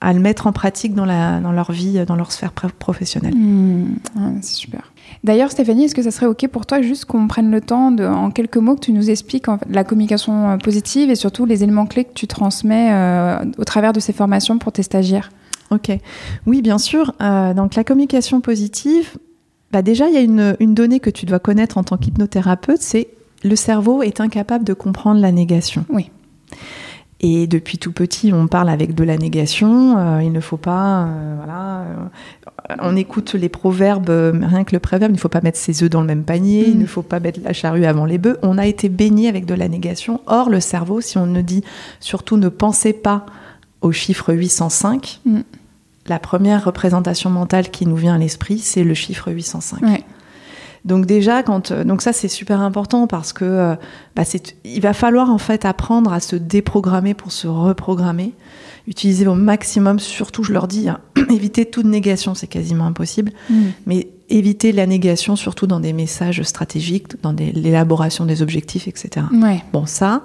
[0.00, 3.34] à le mettre en pratique dans, la, dans leur vie, dans leur sphère pr- professionnelle.
[3.34, 4.91] Hmm, ouais, c'est super.
[5.24, 8.04] D'ailleurs, Stéphanie, est-ce que ça serait OK pour toi juste qu'on prenne le temps, de,
[8.04, 11.46] en quelques mots, que tu nous expliques en fait, la communication euh, positive et surtout
[11.46, 15.30] les éléments clés que tu transmets euh, au travers de ces formations pour tes stagiaires?
[15.70, 15.90] Ok.
[16.46, 17.14] Oui, bien sûr.
[17.22, 19.16] Euh, donc la communication positive,
[19.70, 22.82] bah déjà, il y a une, une donnée que tu dois connaître en tant qu'hypnothérapeute,
[22.82, 23.08] c'est
[23.44, 25.84] le cerveau est incapable de comprendre la négation.
[25.88, 26.10] Oui.
[27.24, 29.96] Et depuis tout petit, on parle avec de la négation.
[29.96, 31.82] euh, il ne faut pas, euh, voilà.
[31.82, 35.82] euh, on écoute les proverbes, rien que le proverbe, il ne faut pas mettre ses
[35.84, 36.80] œufs dans le même panier, il Mm.
[36.80, 38.38] ne faut pas mettre la charrue avant les bœufs.
[38.42, 40.20] On a été baigné avec de la négation.
[40.26, 41.62] Or, le cerveau, si on ne dit
[42.00, 43.24] surtout ne pensez pas
[43.82, 45.40] au chiffre 805, Mm.
[46.08, 49.80] la première représentation mentale qui nous vient à l'esprit, c'est le chiffre 805.
[49.82, 50.02] Ouais.
[50.84, 53.74] Donc déjà, quand euh, donc ça c'est super important parce que euh,
[54.16, 58.32] bah, c'est il va falloir en fait apprendre à se déprogrammer pour se reprogrammer,
[58.88, 60.00] utiliser au maximum.
[60.00, 60.98] Surtout, je leur dis, hein,
[61.30, 63.70] éviter toute négation, c'est quasiment impossible, Hmm.
[63.86, 69.26] mais éviter la négation surtout dans des messages stratégiques, dans l'élaboration des objectifs, etc.
[69.32, 69.62] Ouais.
[69.74, 70.22] Bon, ça.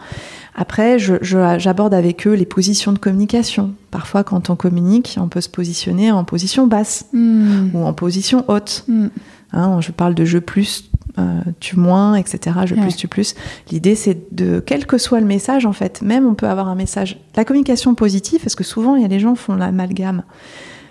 [0.56, 3.74] Après, j'aborde avec eux les positions de communication.
[3.92, 7.70] Parfois, quand on communique, on peut se positionner en position basse Hmm.
[7.74, 8.86] ou en position haute.
[8.88, 9.08] Hmm.
[9.54, 12.58] Hein, je parle de je plus, euh, tu moins, etc.
[12.66, 12.82] Je Ouais.
[12.82, 13.36] plus, tu plus.
[13.72, 16.76] L'idée, c'est de, quel que soit le message, en fait, même on peut avoir un
[16.76, 17.20] message.
[17.36, 20.24] La communication positive, parce que souvent, il y a des gens qui font l'amalgame.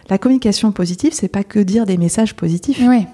[0.09, 2.81] La communication positive, c'est pas que dire des messages positifs.
[2.87, 3.07] Ouais.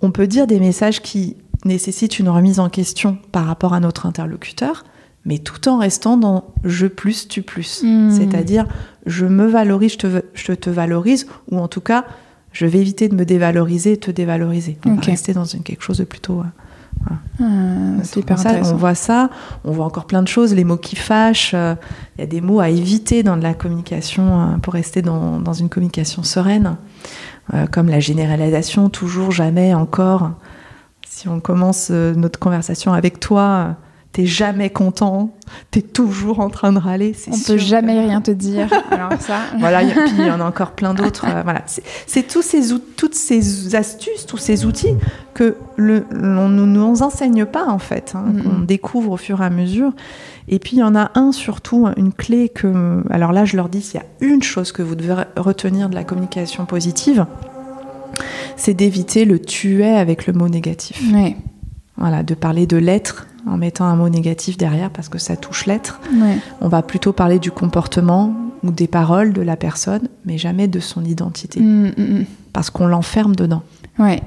[0.00, 4.06] On peut dire des messages qui nécessitent une remise en question par rapport à notre
[4.06, 4.84] interlocuteur,
[5.24, 7.82] mais tout en restant dans je plus, tu plus.
[7.82, 8.10] Hmm.
[8.10, 8.66] C'est-à-dire,
[9.06, 12.04] je me valorise, je te, je te valorise, ou en tout cas,
[12.52, 14.78] je vais éviter de me dévaloriser et te dévaloriser.
[14.86, 17.44] On va rester dans une, quelque chose de plutôt euh, Ah,
[18.02, 18.74] c'est hyper Ça, intéressant.
[18.74, 19.30] on voit ça,
[19.64, 21.52] on voit encore plein de choses, les mots qui fâchent.
[21.54, 21.74] euh,
[22.16, 25.40] Il y a des mots à éviter dans de la communication euh, pour rester dans,
[25.40, 26.76] dans une communication sereine,
[27.54, 30.32] euh, comme la généralisation, toujours, jamais, encore.
[31.08, 33.76] Si on commence notre conversation avec toi,
[34.12, 35.30] t'es jamais content,
[35.70, 37.14] t'es toujours en train de râler.
[37.28, 38.68] On sûr peut que- jamais rien te dire.
[38.90, 39.38] Alors ça.
[39.58, 41.24] voilà, il y a- puis il y en a encore plein d'autres.
[41.28, 41.62] euh, voilà,
[42.06, 44.94] c'est tous ces out- toutes ces astuces, tous ces outils
[45.34, 49.46] que le, on ne nous enseigne pas en fait, hein, qu'on découvre au fur et
[49.46, 49.92] à mesure.
[50.48, 53.68] Et puis il y en a un surtout, une clé que, alors là je leur
[53.70, 57.24] dis, s'il y a une chose que vous devez retenir de la communication positive,
[58.56, 61.00] c'est d'éviter le tu es avec le mot négatif.
[61.14, 61.36] Ouais.
[61.96, 65.66] Voilà, de parler de l'être en mettant un mot négatif derrière parce que ça touche
[65.66, 66.00] l'être.
[66.14, 66.38] Ouais.
[66.60, 70.80] On va plutôt parler du comportement ou des paroles de la personne, mais jamais de
[70.80, 72.24] son identité, Mm, mm, mm.
[72.52, 73.62] parce qu'on l'enferme dedans.
[73.98, 74.22] Ouais.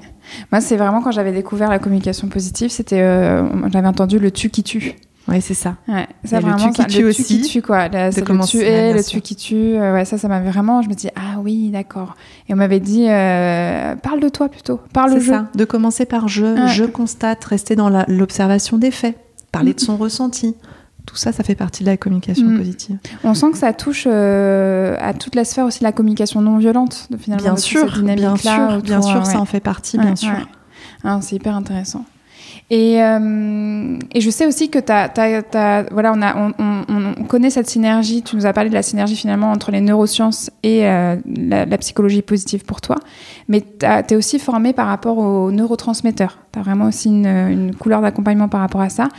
[0.52, 4.50] Moi, c'est vraiment quand j'avais découvert la communication positive, c'était, euh, j'avais entendu le tu
[4.50, 4.96] qui tue.
[5.28, 5.76] Oui, c'est ça.
[5.88, 7.88] Ouais, ça Et le vraiment, tu qui tue le aussi, qui tue quoi.
[7.92, 9.56] C'est le commencer- tu ouais, es, bien le tu qui tue.
[9.56, 10.84] euh, ouais, ça, ça m'avait vraiment.
[10.84, 12.16] Je me dis ah oui, d'accord.
[12.48, 15.34] Et on m'avait dit euh, parle de toi plutôt, parle C'est jeu.
[15.34, 15.48] ça.
[15.56, 16.68] De commencer par je, Ouais.
[16.68, 19.18] je constate, rester dans la- l'observation des faits,
[19.52, 20.56] parler de son ressenti.
[21.08, 22.58] Tout ça, ça fait partie de la communication Mm.
[22.58, 22.98] positive.
[23.24, 26.58] On sent que ça touche euh, à toute la sphère aussi de la communication non
[26.58, 27.44] violente, de, finalement.
[27.44, 29.38] Bien sûr, bien sûr, bien sûr, ça ouais.
[29.38, 30.30] en fait partie, Ouais, bien sûr.
[30.32, 30.46] ouais.
[31.04, 32.06] Ah, c'est hyper intéressant.
[32.72, 37.24] Et, euh, et je sais aussi que t'as- t'as- voilà, on, a, on, on- on
[37.26, 38.24] connaît cette synergie.
[38.24, 41.78] Tu nous as parlé de la synergie finalement entre les neurosciences et euh, la, la
[41.78, 42.96] psychologie positive pour toi.
[43.50, 46.40] Mais tu es aussi formé par rapport aux neurotransmetteurs.
[46.52, 49.10] Tu as vraiment aussi une, une couleur d'accompagnement par rapport à ça.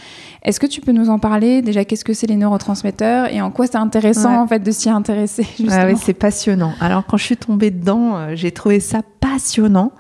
[0.43, 1.63] Est-ce que tu peux nous en parler?
[1.63, 3.33] Déjà, qu'est-ce que c'est les neurotransmetteurs?
[3.33, 4.39] Et en quoi c'est intéressant Ouais.
[4.39, 6.73] en fait de s'y intéresser Ah oui, c'est passionnant.
[6.81, 9.93] Alors, quand je suis tombée dedans, euh, j'ai trouvé ça passionnant.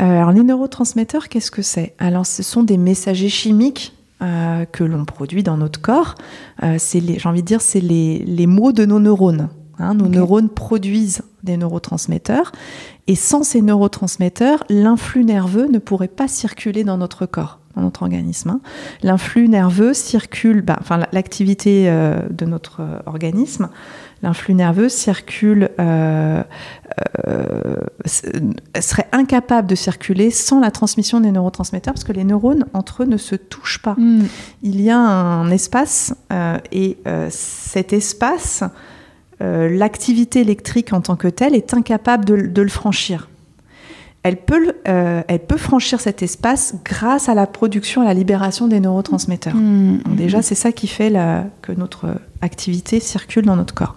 [0.00, 1.94] Euh, alors, les neurotransmetteurs, qu'est-ce que c'est?
[1.98, 6.14] Alors, ce sont des messagers chimiques euh, que l'on produit dans notre corps.
[6.62, 9.48] Euh, c'est les, j'ai envie de dire, c'est les, les mots de nos neurones.
[9.78, 9.94] hein.
[9.94, 12.52] nos neurones produisent des neurotransmetteurs.
[13.06, 18.02] Et sans ces neurotransmetteurs, l'influx nerveux ne pourrait pas circuler dans notre corps, dans notre
[18.02, 18.50] organisme.
[18.50, 18.60] hein.
[19.02, 23.68] L'influx nerveux circule, bah, enfin la- l'activité euh, de notre organisme,
[24.22, 26.42] l'influx nerveux circule, euh,
[27.26, 28.22] euh, s-
[28.80, 33.06] serait incapable de circuler sans la transmission des neurotransmetteurs parce que les neurones entre eux
[33.06, 33.94] ne se touchent pas.
[33.96, 34.24] Hmm.
[34.62, 38.64] Il y a un espace euh, et euh, cet espace,
[39.40, 43.28] euh, l'activité électrique en tant que telle est incapable de, de le franchir.
[44.28, 48.12] Elle peut, le- euh, elle peut franchir cet espace grâce à la production, à la
[48.12, 49.54] libération des neurotransmetteurs.
[49.54, 49.98] Hmm.
[50.04, 52.08] Donc déjà, c'est ça qui fait la- que notre
[52.42, 53.94] activité circule dans notre corps.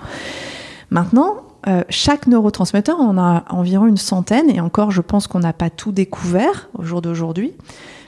[0.90, 1.36] Maintenant,
[1.68, 5.70] euh, chaque neurotransmetteur, on a environ une centaine, et encore, je pense qu'on n'a pas
[5.70, 7.52] tout découvert au jour d'aujourd'hui,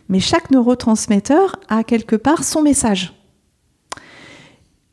[0.07, 3.13] mais chaque neurotransmetteur a quelque part son message.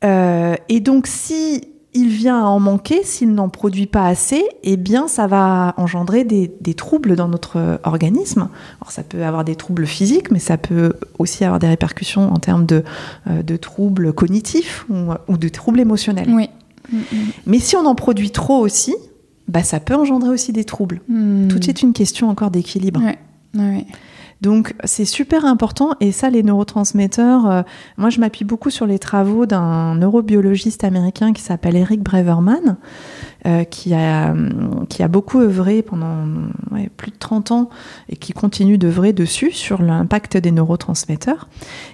[0.05, 4.76] Euh, et donc, si il vient à en manquer, s'il n'en produit pas assez, eh
[4.76, 8.48] bien, ça va engendrer des, des troubles dans notre organisme.
[8.81, 12.37] Alors, ça peut avoir des troubles physiques, mais ça peut aussi avoir des répercussions en
[12.37, 12.85] termes de,
[13.26, 16.29] euh, de troubles cognitifs ou, ou de troubles émotionnels.
[16.33, 16.48] Oui.
[17.46, 18.94] Mais si on en produit trop aussi,
[19.48, 21.00] bah, ça peut engendrer aussi des troubles.
[21.09, 21.48] hmm.
[21.48, 23.00] Tout est une question encore d'équilibre.
[23.55, 23.87] Ouais.
[24.40, 27.62] Donc c'est super important et ça les neurotransmetteurs, euh,
[27.98, 32.76] moi je m'appuie beaucoup sur les travaux d'un neurobiologiste américain qui s'appelle Eric Breverman,
[33.46, 36.26] euh, qui, a, hum, qui a beaucoup œuvré pendant
[36.96, 37.68] plus de 30 ans
[38.09, 41.48] et qui continue d'œuvrer dessus sur l'impact des neurotransmetteurs.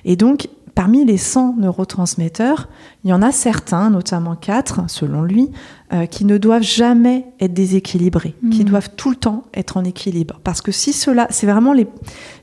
[0.05, 2.69] Et donc parmi les 100 neurotransmetteurs,
[3.03, 5.51] il y en a certains, notamment 4 selon lui,
[5.93, 8.69] euh, qui ne doivent jamais être déséquilibrés, qui Mhm.
[8.69, 10.39] doivent tout le temps être en équilibre.
[10.45, 11.87] Parce que si cela, c'est vraiment les,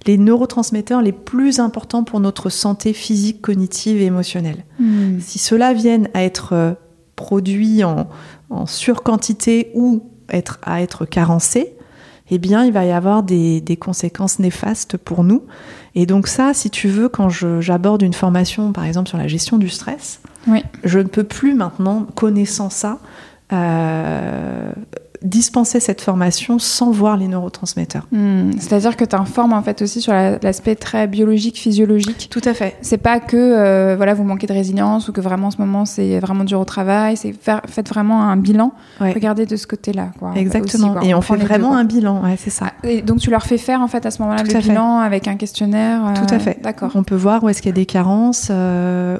[0.07, 4.65] les neurotransmetteurs les plus importants pour notre santé physique, cognitive et émotionnelle.
[4.79, 5.19] Hmm.
[5.19, 6.73] Si ceux-là viennent à être euh,
[7.15, 8.07] produits en,
[8.49, 11.75] en surquantité ou être, à être carencés,
[12.31, 15.43] eh bien, il va y avoir des, des conséquences néfastes pour nous.
[15.95, 19.57] Et donc ça, si tu veux, quand j'aborde une formation, par exemple, sur la gestion
[19.57, 20.63] du stress, Oui.
[20.83, 22.99] je ne peux plus maintenant, connaissant ça,
[23.51, 24.71] euh,
[25.23, 28.05] dispenser cette formation sans voir les neurotransmetteurs.
[28.11, 28.51] Hmm.
[28.59, 32.27] C'est-à-dire que tu informes en fait aussi sur la- l'aspect très biologique, physiologique.
[32.29, 32.75] Tout à fait.
[32.81, 35.85] C'est pas que euh, voilà vous manquez de résilience ou que vraiment en ce moment
[35.85, 37.15] c'est vraiment dur au travail.
[37.15, 38.73] C'est faites vraiment un bilan.
[38.99, 39.13] Ouais.
[39.13, 40.09] Regardez de ce côté-là.
[40.35, 40.89] Exactement.
[40.89, 41.07] aussi, quoi.
[41.07, 42.21] Et on fait deux, vraiment un bilan.
[42.23, 42.73] Ouais, c'est ça.
[42.83, 44.59] Ah, Et donc tu leur fais faire en fait à ce moment-là le fait.
[44.59, 46.01] bilan avec un questionnaire.
[46.05, 46.61] euh, Tout à fait.
[46.61, 46.91] D'accord.
[46.95, 49.17] On peut voir où est-ce qu'il y a des carences, euh,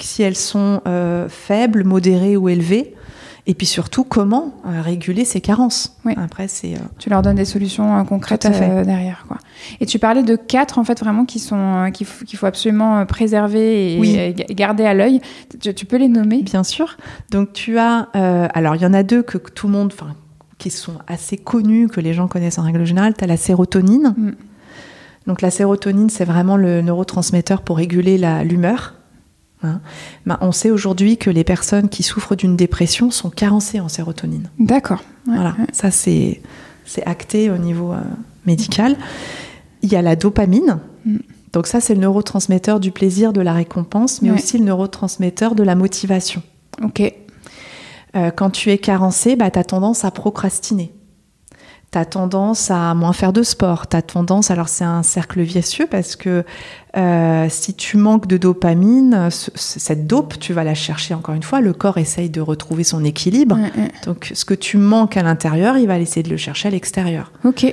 [0.00, 0.80] si elles sont
[1.28, 2.94] faibles, modérées ou élevées.
[3.46, 5.98] Et puis surtout, comment euh, réguler ces carences?
[6.06, 6.14] Oui.
[6.16, 6.74] Après, c'est.
[6.74, 9.26] euh, Tu leur donnes des solutions euh, concrètes derrière.
[9.28, 9.36] Quoi.
[9.80, 14.00] Et tu parlais de quatre, en fait, vraiment, qui sont, qu'il faut, absolument préserver et,
[14.00, 14.34] Oui.
[14.54, 15.20] garder à l'œil.
[15.60, 16.42] Tu, tu peux les nommer?
[16.42, 16.96] Bien sûr.
[17.30, 18.08] Donc tu as,
[18.54, 20.14] alors il y en a deux que, que tout le monde, enfin,
[20.56, 23.14] qui sont assez connus, que les gens connaissent en règle générale.
[23.16, 24.14] Tu as la sérotonine.
[24.16, 24.30] Mm.
[25.26, 28.94] Donc la sérotonine, c'est vraiment le neurotransmetteur pour réguler l'humeur.
[29.64, 29.80] Hein.
[30.26, 34.50] Ben, on sait aujourd'hui que les personnes qui souffrent d'une dépression sont carencées en sérotonine.
[34.58, 35.02] D'accord.
[35.26, 35.66] Ouais, Voilà, ouais.
[35.72, 36.40] ça c'est
[36.86, 38.00] c'est acté au niveau euh,
[38.46, 38.96] médical.
[39.82, 40.78] Il y a la dopamine.
[41.06, 41.16] Mm.
[41.52, 44.36] Donc ça c'est le neurotransmetteur du plaisir, de la récompense, mais Ouais.
[44.38, 46.42] aussi le neurotransmetteur de la motivation.
[46.82, 47.00] Ok.
[48.16, 50.92] Euh, quand tu es carencé, bah, tu as tendance à procrastiner.
[51.94, 53.88] Tu as tendance à moins faire de sport.
[53.88, 56.42] Tu as tendance, alors c'est un cercle vicieux parce que
[56.96, 61.36] euh, si tu manques de dopamine, ce- ce- cette dope, tu vas la chercher encore
[61.36, 61.60] une fois.
[61.60, 63.54] Le corps essaye de retrouver son équilibre.
[63.54, 63.92] Ouais, ouais.
[64.06, 67.30] Donc ce que tu manques à l'intérieur, il va essayer de le chercher à l'extérieur.
[67.44, 67.72] Ok.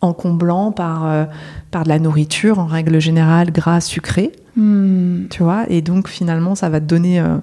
[0.00, 1.24] En comblant par, euh,
[1.70, 5.26] par de la nourriture, en règle générale, gras, sucré Hmm.
[5.30, 5.66] tu vois?
[5.68, 7.36] Et donc finalement ça va te donner euh,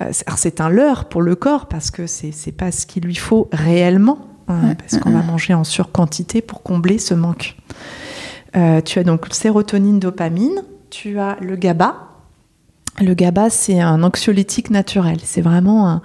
[0.00, 3.04] euh, c'est- alors, c'est un leurre pour le corps parce que c'est pas ce qu'il
[3.04, 7.56] lui faut réellement hein, Ouais, parce qu'on va manger en surquantité pour combler ce manque.
[8.56, 11.96] Euh, tu as donc sérotonine dopamine tu as le GABA.
[13.00, 15.18] Le GABA c'est un anxiolytique naturel.
[15.22, 16.00] C'est vraiment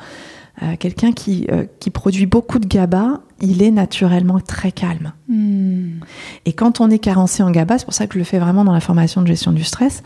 [0.61, 5.11] euh, quelqu'un qui, euh, qui produit beaucoup de GABA il est naturellement très calme.
[5.27, 5.99] Hmm.
[6.45, 8.63] et quand on est carencé en GABA, c'est pour ça que je le fais vraiment
[8.63, 10.01] dans la formation de gestion du stress,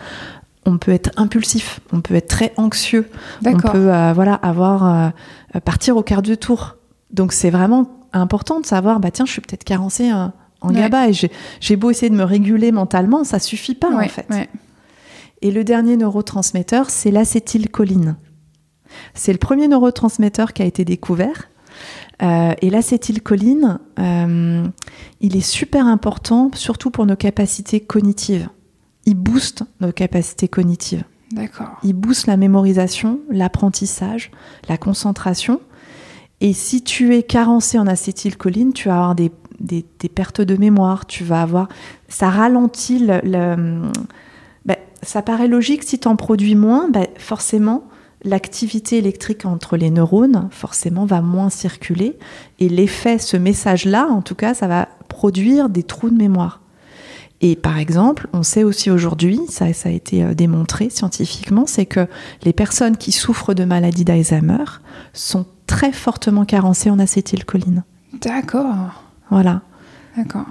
[0.66, 3.10] on peut être impulsif, on peut être très anxieux,
[3.46, 5.10] on peut euh, voilà avoir euh,
[5.64, 6.76] partir au quart de tour.
[7.12, 10.28] Donc c'est vraiment important de savoir bah tiens, je suis peut-être carencé euh,
[10.62, 10.76] en Ouais.
[10.82, 14.10] GABA et j'ai j'ai beau essayer de me réguler mentalement, ça suffit pas Ouais, en
[14.10, 14.26] fait.
[14.30, 14.50] ouais.
[15.42, 18.16] Et le dernier neurotransmetteur, c'est l'acétylcholine.
[19.14, 21.50] C'est le premier neurotransmetteur qui a été découvert.
[22.24, 24.66] Euh, et l'acétylcholine, euh,
[25.22, 28.50] il est super important, surtout pour nos capacités cognitives.
[29.06, 31.04] Il booste nos capacités cognitives.
[31.32, 31.78] D'accord.
[31.84, 34.32] Il booste la mémorisation, l'apprentissage,
[34.68, 35.60] la concentration.
[36.42, 39.32] Et si tu es carencé en acétylcholine, tu vas avoir des,
[40.10, 41.68] pertes de mémoire, tu vas avoir...
[42.08, 43.20] Ça ralentit le...
[43.24, 43.82] le-
[44.66, 47.86] ben, ça paraît logique, si tu en produis moins, ben, forcément,
[48.24, 52.18] l'activité électrique entre les neurones, forcément, va moins circuler.
[52.60, 56.62] Et l'effet, ce message-là, en tout cas, ça va produire des trous de mémoire.
[57.42, 61.86] Et par exemple, on sait aussi aujourd'hui, ça, ça a été euh, démontré scientifiquement, c'est
[61.86, 62.08] que
[62.44, 64.66] les personnes qui souffrent de maladie d'Alzheimer
[65.14, 67.84] sont très fortement carencées en acétylcholine.
[68.22, 69.04] D'accord.
[69.30, 69.62] Voilà.
[70.16, 70.46] D'accord.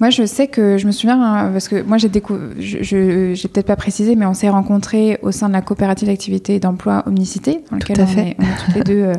[0.00, 3.48] Moi, je sais que je me souviens hein, parce que moi j'ai découvert, je, j'ai
[3.48, 7.04] peut-être pas précisé, mais on s'est rencontrés au sein de la coopérative d'activité et d'emploi
[7.06, 8.28] Omnicité, dans laquelle on, fait.
[8.30, 9.14] Est, on est toutes les deux, euh,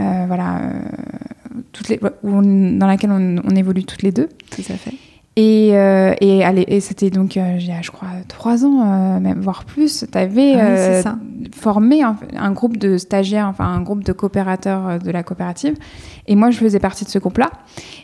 [0.00, 0.72] euh, voilà, euh,
[1.72, 4.28] toutes les, on- dans laquelle on, on évolue toutes les deux.
[4.50, 4.94] Tout à fait.
[5.40, 8.82] Et, euh, et, allez, et c'était donc, euh, il y a, je crois, trois ans,
[8.82, 13.66] euh, même voire plus, tu avais Ah oui, formé un, un groupe de stagiaires, enfin
[13.66, 15.76] un groupe de coopérateurs de la coopérative.
[16.28, 17.50] Et moi, je faisais partie de ce groupe-là.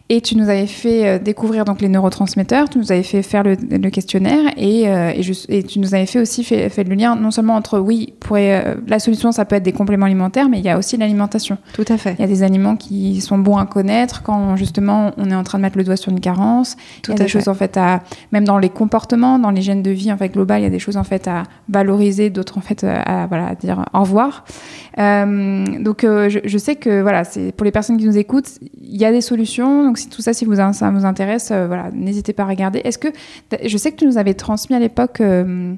[0.08, 3.42] Et tu nous avais fait euh, découvrir donc les neurotransmetteurs, tu nous avais fait faire
[3.42, 6.84] le, le questionnaire et, euh, et, je- et tu nous avais fait aussi fait, fait
[6.84, 10.04] le lien non seulement entre, oui, pour, euh, la solution, ça peut être des compléments
[10.06, 11.56] alimentaires, mais il y a aussi l'alimentation.
[11.72, 12.14] Tout à fait.
[12.18, 15.42] Il y a des aliments qui sont bons à connaître quand justement on est en
[15.44, 16.76] train de mettre le doigt sur une carence.
[17.02, 19.50] Tout il y a à des choses en fait à, même dans les comportements, dans
[19.50, 22.28] l'hygiène de vie en fait globale, il y a des choses en fait à valoriser,
[22.30, 24.44] d'autres en fait à, voilà, à dire au revoir.
[24.98, 28.96] Euh, donc je, je sais que voilà, c'est pour les personnes qui nous écoutent, il
[28.96, 29.85] y a des solutions.
[29.85, 32.81] Donc si tout ça, si vous, ça vous intéresse, euh, voilà, n'hésitez pas à regarder.
[32.85, 33.09] Est-ce que
[33.64, 35.74] je sais que tu nous avais transmis à l'époque euh,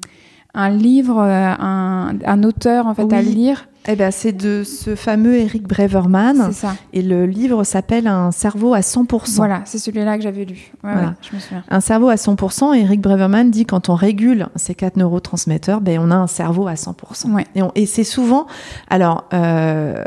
[0.57, 3.69] un livre, euh, un, un auteur en fait à lire.
[3.89, 6.51] Eh ben, c'est de ce fameux Eric Breverman.
[6.53, 6.75] Ça.
[6.93, 9.37] Et le livre s'appelle Un cerveau à 100%.
[9.37, 10.73] Voilà, c'est celui-là que j'avais lu.
[10.83, 11.09] Ouais, Voilà.
[11.09, 11.63] ouais, je me souviens.
[11.69, 16.11] Un cerveau à 100%, Eric Breverman dit quand on régule ces quatre neurotransmetteurs, ben, on
[16.11, 17.33] a un cerveau à 100%.
[17.33, 17.45] Ouais.
[17.77, 18.49] Et, c'est souvent.
[18.91, 20.03] Alors, euh,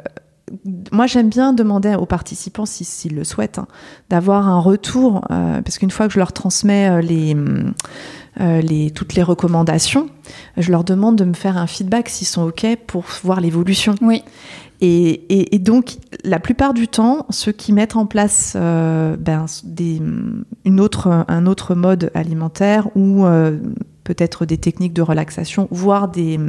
[0.91, 3.67] moi, j'aime bien demander aux participants, si- s'ils le souhaitent, hein,
[4.09, 7.35] d'avoir un retour, euh, parce qu'une fois que je leur transmets euh, les,
[8.41, 10.09] euh, les, toutes les recommandations,
[10.57, 13.95] je leur demande de me faire un feedback s'ils sont OK pour voir l'évolution.
[14.01, 14.23] Oui,
[14.81, 20.01] Et, et- et donc, la plupart du temps, ceux qui mettent en place ben, des,
[20.65, 23.25] une autre, un autre mode alimentaire ou
[24.09, 26.39] peut-être des techniques de relaxation, voire des,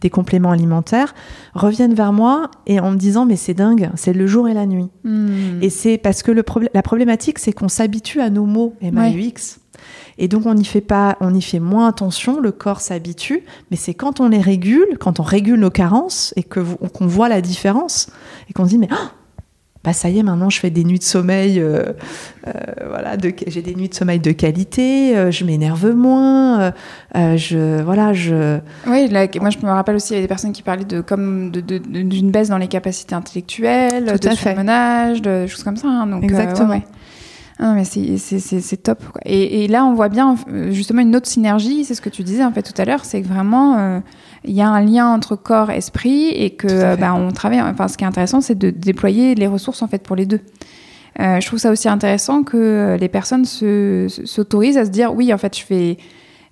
[0.00, 1.14] des compléments alimentaires,
[1.52, 4.64] reviennent vers moi et en me disant mais c'est dingue, c'est le jour et la
[4.64, 4.88] nuit.
[5.04, 5.58] Hmm.
[5.60, 6.42] Et c'est parce que le
[6.72, 9.58] la problématique, c'est qu'on s'habitue à nos mots MAUX.
[10.16, 13.76] Et donc on y fait pas, on y fait moins attention, le corps s'habitue, mais
[13.76, 17.42] c'est quand on les régule, quand on régule nos carences et que qu'on voit la
[17.42, 18.08] différence
[18.48, 19.12] et qu'on se dit mais ah,
[19.84, 21.92] bah ça y est, maintenant je fais des nuits de sommeil, euh,
[22.46, 22.52] euh,
[22.88, 23.16] voilà,
[23.48, 26.72] j'ai des nuits de sommeil de qualité, euh, je m'énerve moins,
[27.14, 28.60] je, voilà, je.
[28.86, 29.10] Oui,
[29.40, 32.30] moi je me rappelle aussi, il y a des personnes qui parlaient de comme d'une
[32.30, 35.88] baisse dans les capacités intellectuelles, de surmenage, de choses comme ça.
[35.88, 36.80] Hein, donc, Exactement.
[37.60, 39.00] Non, mais c'est top.
[39.24, 40.36] Et, et, là, on voit bien
[40.70, 43.20] justement une autre synergie, c'est ce que tu disais en fait tout à l'heure, c'est
[43.20, 44.00] que vraiment
[44.44, 47.60] il y a un lien entre corps et esprit et que bah, on travaille.
[47.60, 50.40] Enfin, ce qui est intéressant, c'est de déployer les ressources en fait pour les deux.
[51.20, 55.38] Euh, je trouve ça aussi intéressant que les personnes s'autorisent à se dire oui, en
[55.38, 55.98] fait, je fais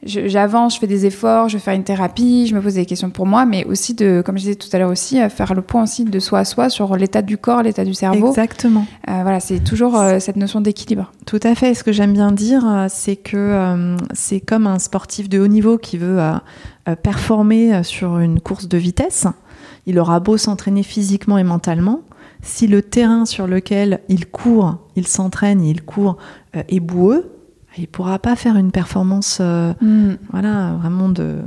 [0.02, 3.10] j'avance, je fais des efforts, je vais faire une thérapie, je me pose des questions
[3.10, 5.62] pour moi, mais aussi de, comme je disais tout à l'heure aussi, euh, faire le
[5.62, 8.28] point aussi de soi à soi sur l'état du corps, l'état du cerveau.
[8.28, 8.86] Exactement.
[9.08, 11.12] Euh, voilà, c'est toujours euh, cette notion d'équilibre.
[11.26, 11.74] Tout à fait.
[11.74, 15.98] Ce que j'aime bien dire, c'est que c'est comme un sportif de haut niveau qui
[15.98, 16.18] veut
[17.02, 19.26] performer sur une course de vitesse.
[19.86, 22.00] Il aura beau s'entraîner physiquement et mentalement,
[22.42, 26.16] si le terrain sur lequel il court, il s'entraîne, il court
[26.54, 27.30] est boueux,
[27.78, 30.16] il pourra pas faire une performance euh, mm.
[30.30, 31.38] voilà vraiment de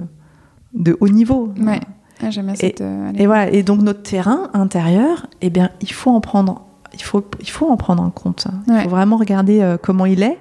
[0.74, 1.80] de haut niveau ouais
[2.22, 6.22] ah, cette, euh, et, voilà et donc notre terrain intérieur eh bien il faut en
[6.22, 8.46] prendre il faut, il faut en prendre en compte.
[8.68, 10.38] Il faut vraiment regarder euh, comment il est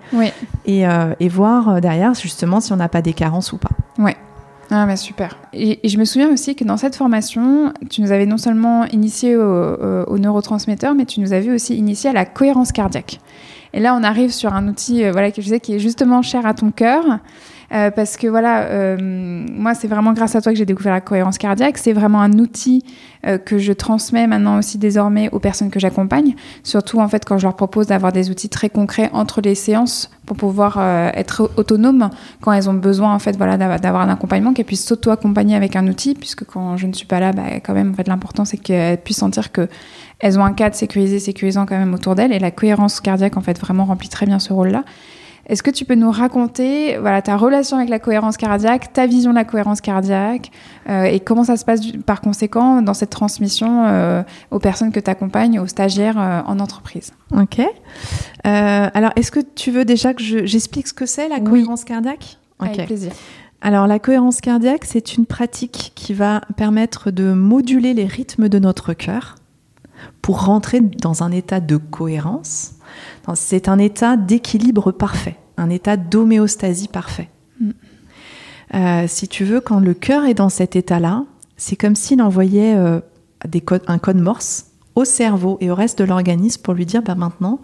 [0.66, 3.70] et, et, voir derrière justement si on n'a pas des carences ou pas.
[3.96, 4.18] Ouais.
[4.72, 5.36] Ah, mais super.
[5.52, 9.36] Et, je me souviens aussi que dans cette formation, tu nous avais non seulement initié
[9.36, 9.74] au,
[10.06, 13.20] au neurotransmetteur, mais tu nous avais aussi initié à la cohérence cardiaque.
[13.74, 16.22] Et là, on arrive sur un outil euh, voilà, que je sais qui est justement
[16.22, 17.04] cher à ton cœur.
[17.72, 21.00] Euh, parce que voilà, euh, moi, c'est vraiment grâce à toi que j'ai découvert la
[21.00, 21.78] cohérence cardiaque.
[21.78, 22.84] C'est vraiment un outil
[23.44, 26.34] que je transmets maintenant aussi désormais aux personnes que j'accompagne.
[26.64, 30.10] Surtout, en fait, quand je leur propose d'avoir des outils très concrets entre les séances
[30.26, 30.76] pour pouvoir
[31.14, 32.10] être autonomes
[32.40, 35.86] quand elles ont besoin, en fait, voilà, d'avoir un accompagnement, qu'elles puissent s'auto-accompagner avec un
[35.86, 38.56] outil, puisque quand je ne suis pas là, bah, quand même, en fait, l'important, c'est
[38.56, 39.68] qu'elles puissent sentir que
[40.18, 43.40] elles ont un cadre sécurisé, sécurisant quand même autour d'elles, et la cohérence cardiaque en
[43.40, 44.84] fait vraiment remplit très bien ce rôle-là.
[45.46, 49.30] Est-ce que tu peux nous raconter voilà, ta relation avec la cohérence cardiaque, ta vision
[49.30, 50.50] de la cohérence cardiaque
[50.88, 55.00] euh, et comment ça se passe par conséquent dans cette transmission euh, aux personnes que
[55.00, 57.12] tu accompagnes, aux stagiaires euh, en entreprise?
[57.32, 57.60] Ok.
[58.44, 62.38] alors, est-ce que tu veux déjà que j'explique ce que c'est la cohérence cardiaque?
[62.60, 63.12] Avec plaisir.
[63.60, 68.58] Alors, la cohérence cardiaque, c'est une pratique qui va permettre de moduler les rythmes de
[68.58, 69.36] notre cœur
[70.20, 72.72] pour rentrer dans un état de cohérence.
[73.34, 77.28] C'est un état d'équilibre parfait, un état d'homéostasie parfait.
[77.60, 77.70] Mm.
[78.74, 81.24] Euh, si tu veux, quand le cœur est dans cet état-là,
[81.56, 83.00] c'est comme s'il envoyait euh,
[83.86, 87.60] un code morse au cerveau et au reste de l'organisme pour lui dire bah, maintenant,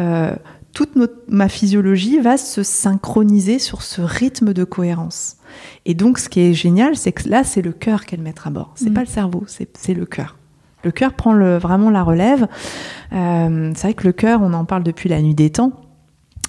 [0.00, 0.34] euh,
[0.72, 0.90] toute
[1.28, 5.36] ma physiologie va se synchroniser sur ce rythme de cohérence.
[5.86, 8.50] Et donc, ce qui est génial, c'est que là, c'est le cœur qu'elle met à
[8.50, 8.72] bord.
[8.74, 8.94] C'est mm.
[8.94, 10.37] pas le cerveau, c'est le cœur.
[10.84, 12.46] Le cœur prend vraiment la relève.
[13.12, 15.72] Euh, c'est vrai que le cœur, on en parle depuis la nuit des temps.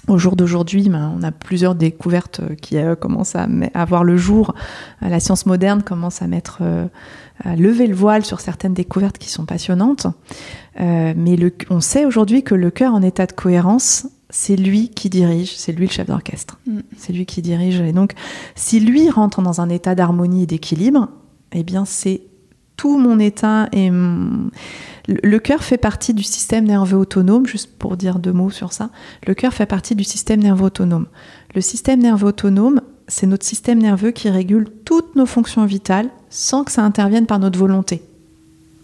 [0.08, 4.54] Au jour d'aujourd'hui, ben, on a plusieurs découvertes qui euh, commencent à, avoir le jour.
[5.02, 6.62] Euh, la science moderne commence à mettre,
[7.44, 10.06] à lever le voile sur certaines découvertes qui sont passionnantes.
[10.78, 11.36] mais
[11.68, 15.72] on sait aujourd'hui que le cœur en état de cohérence, c'est lui qui dirige, c'est
[15.72, 16.58] lui le chef d'orchestre.
[16.66, 16.80] Mm.
[16.96, 17.80] C'est lui qui dirige.
[17.80, 18.12] Et donc,
[18.54, 21.08] si lui rentre dans un état d'harmonie et d'équilibre,
[21.52, 22.22] eh bien, c'est
[22.80, 23.90] tout mon état et
[25.06, 28.88] le cœur fait partie du système nerveux autonome, juste pour dire deux mots sur ça.
[29.26, 31.06] Le cœur fait partie du système nerveux autonome.
[31.54, 36.64] Le système nerveux autonome, c'est notre système nerveux qui régule toutes nos fonctions vitales sans
[36.64, 38.00] que ça intervienne par notre volonté.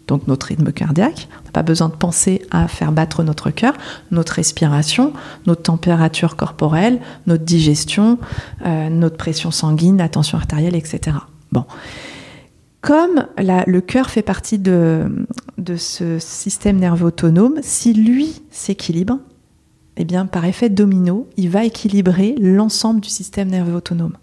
[0.08, 3.72] Donc notre rythme cardiaque, on n'a pas besoin de penser à faire battre notre cœur,
[4.10, 5.14] notre respiration,
[5.46, 8.18] notre température corporelle, notre digestion,
[8.66, 11.16] euh, notre pression sanguine, la tension artérielle, etc.
[11.50, 11.64] Bon
[12.86, 15.26] comme le cœur fait partie de,
[15.76, 19.18] ce système nerveux autonome, si lui s'équilibre,
[19.96, 24.16] eh bien, par effet domino, il va équilibrer l'ensemble du système nerveux autonome.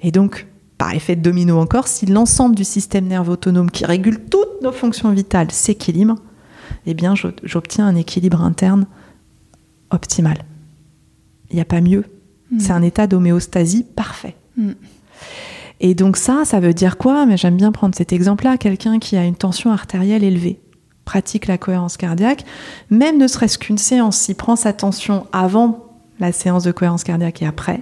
[0.00, 0.46] Et donc,
[0.78, 5.10] par effet domino encore, si l'ensemble du système nerveux autonome qui régule toutes nos fonctions
[5.10, 6.14] vitales s'équilibre,
[6.86, 8.86] eh bien, j'obtiens un équilibre interne
[9.90, 10.44] optimal.
[11.50, 12.04] Il n'y a pas mieux.
[12.52, 12.60] Hmm.
[12.60, 14.36] C'est un état d'homéostasie parfait.
[14.56, 14.74] Hmm.
[15.84, 17.26] Et donc ça, ça veut dire quoi?
[17.26, 18.56] Mais j'aime bien prendre cet exemple-là.
[18.56, 20.60] Quelqu'un qui a une tension artérielle élevée
[21.04, 22.44] pratique la cohérence cardiaque,
[22.88, 25.86] même ne serait-ce qu'une séance, s'il prend sa tension avant
[26.20, 27.80] la séance de cohérence cardiaque et après,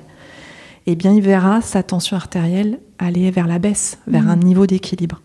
[0.87, 4.31] eh bien il verra sa tension artérielle aller vers la baisse, vers mmh.
[4.31, 5.21] un niveau d'équilibre.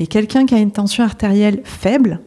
[0.00, 2.20] Mais quelqu'un qui a une tension artérielle faible,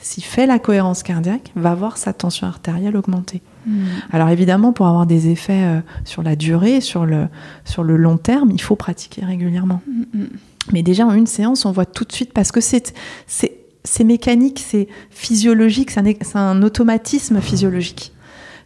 [0.00, 3.42] s'il fait la cohérence cardiaque, va voir sa tension artérielle augmenter.
[3.66, 3.84] Hmm.
[4.12, 7.28] Alors évidemment, pour avoir des effets euh, sur la durée, sur le,
[7.64, 9.82] sur le long terme, il faut pratiquer régulièrement.
[9.86, 10.26] Hmm, hmm.
[10.72, 12.94] Mais déjà en une séance, on voit tout de suite, parce que c'est,
[13.26, 18.12] c'est c'est mécanique, c'est physiologique, c'est un, automatisme physiologique.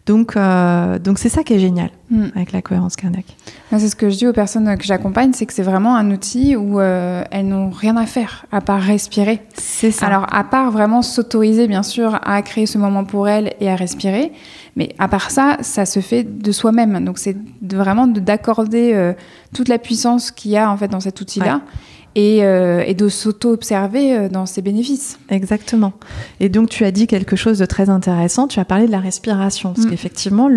[0.07, 2.27] Donc, euh, donc c'est ça qui est génial hmm.
[2.35, 3.37] avec la cohérence cardiaque.
[3.71, 6.57] C'est ce que je dis aux personnes que j'accompagne, c'est que c'est vraiment un outil
[6.57, 9.41] où euh, elles n'ont rien à faire à part respirer.
[9.55, 10.07] C'est ça.
[10.07, 13.77] Alors à part vraiment s'autoriser bien sûr à créer ce moment pour elles et à
[13.77, 14.33] respirer,
[14.77, 17.03] mais à part ça, ça se fait de soi-même.
[17.03, 19.15] Donc c'est vraiment d'accorder euh,
[19.55, 21.63] toute la puissance qu'il y a en fait dans cet outil-là
[22.15, 25.19] et, euh, et de s'auto-observer euh, dans ses bénéfices.
[25.29, 25.93] Exactement.
[26.41, 29.01] Et donc tu as dit quelque chose de très intéressant, tu as parlé de la
[29.01, 29.91] respiration, parce mm.
[29.91, 30.49] qu'effectivement,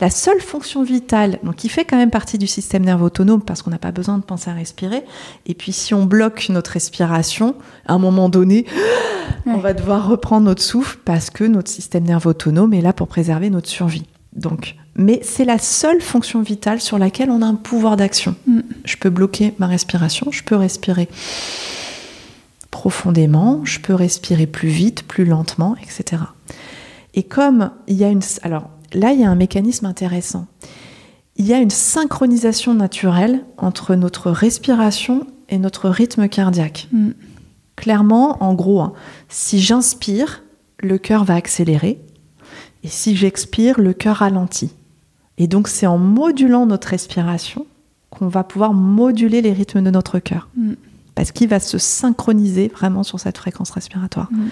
[0.00, 3.62] la seule fonction vitale, donc qui fait quand même partie du système nerveux autonome, parce
[3.62, 5.04] qu'on n'a pas besoin de penser à respirer,
[5.46, 7.54] et puis si on bloque notre respiration,
[7.86, 8.66] à un moment donné,
[9.46, 13.08] on va devoir reprendre notre souffle, parce que notre système nerveux autonome est là pour
[13.08, 14.06] préserver notre survie.
[14.34, 18.34] Donc, mais c'est la seule fonction vitale sur laquelle on a un pouvoir d'action.
[18.46, 18.60] Mm.
[18.84, 21.08] Je peux bloquer ma respiration, je peux respirer
[22.70, 26.22] profondément, je peux respirer plus vite, plus lentement, etc.
[27.14, 28.22] Et comme il y a une...
[28.42, 30.46] Alors là, il y a un mécanisme intéressant.
[31.36, 36.88] Il y a une synchronisation naturelle entre notre respiration et notre rythme cardiaque.
[36.92, 37.10] Mm.
[37.76, 38.94] Clairement, en gros, hein,
[39.28, 40.42] si j'inspire,
[40.78, 42.00] le cœur va accélérer.
[42.82, 44.70] Et si j'expire, le cœur ralentit.
[45.38, 47.66] Et donc c'est en modulant notre respiration
[48.10, 50.48] qu'on va pouvoir moduler les rythmes de notre cœur.
[50.56, 50.72] Mm.
[51.14, 54.28] Parce qu'il va se synchroniser vraiment sur cette fréquence respiratoire.
[54.30, 54.48] Mm.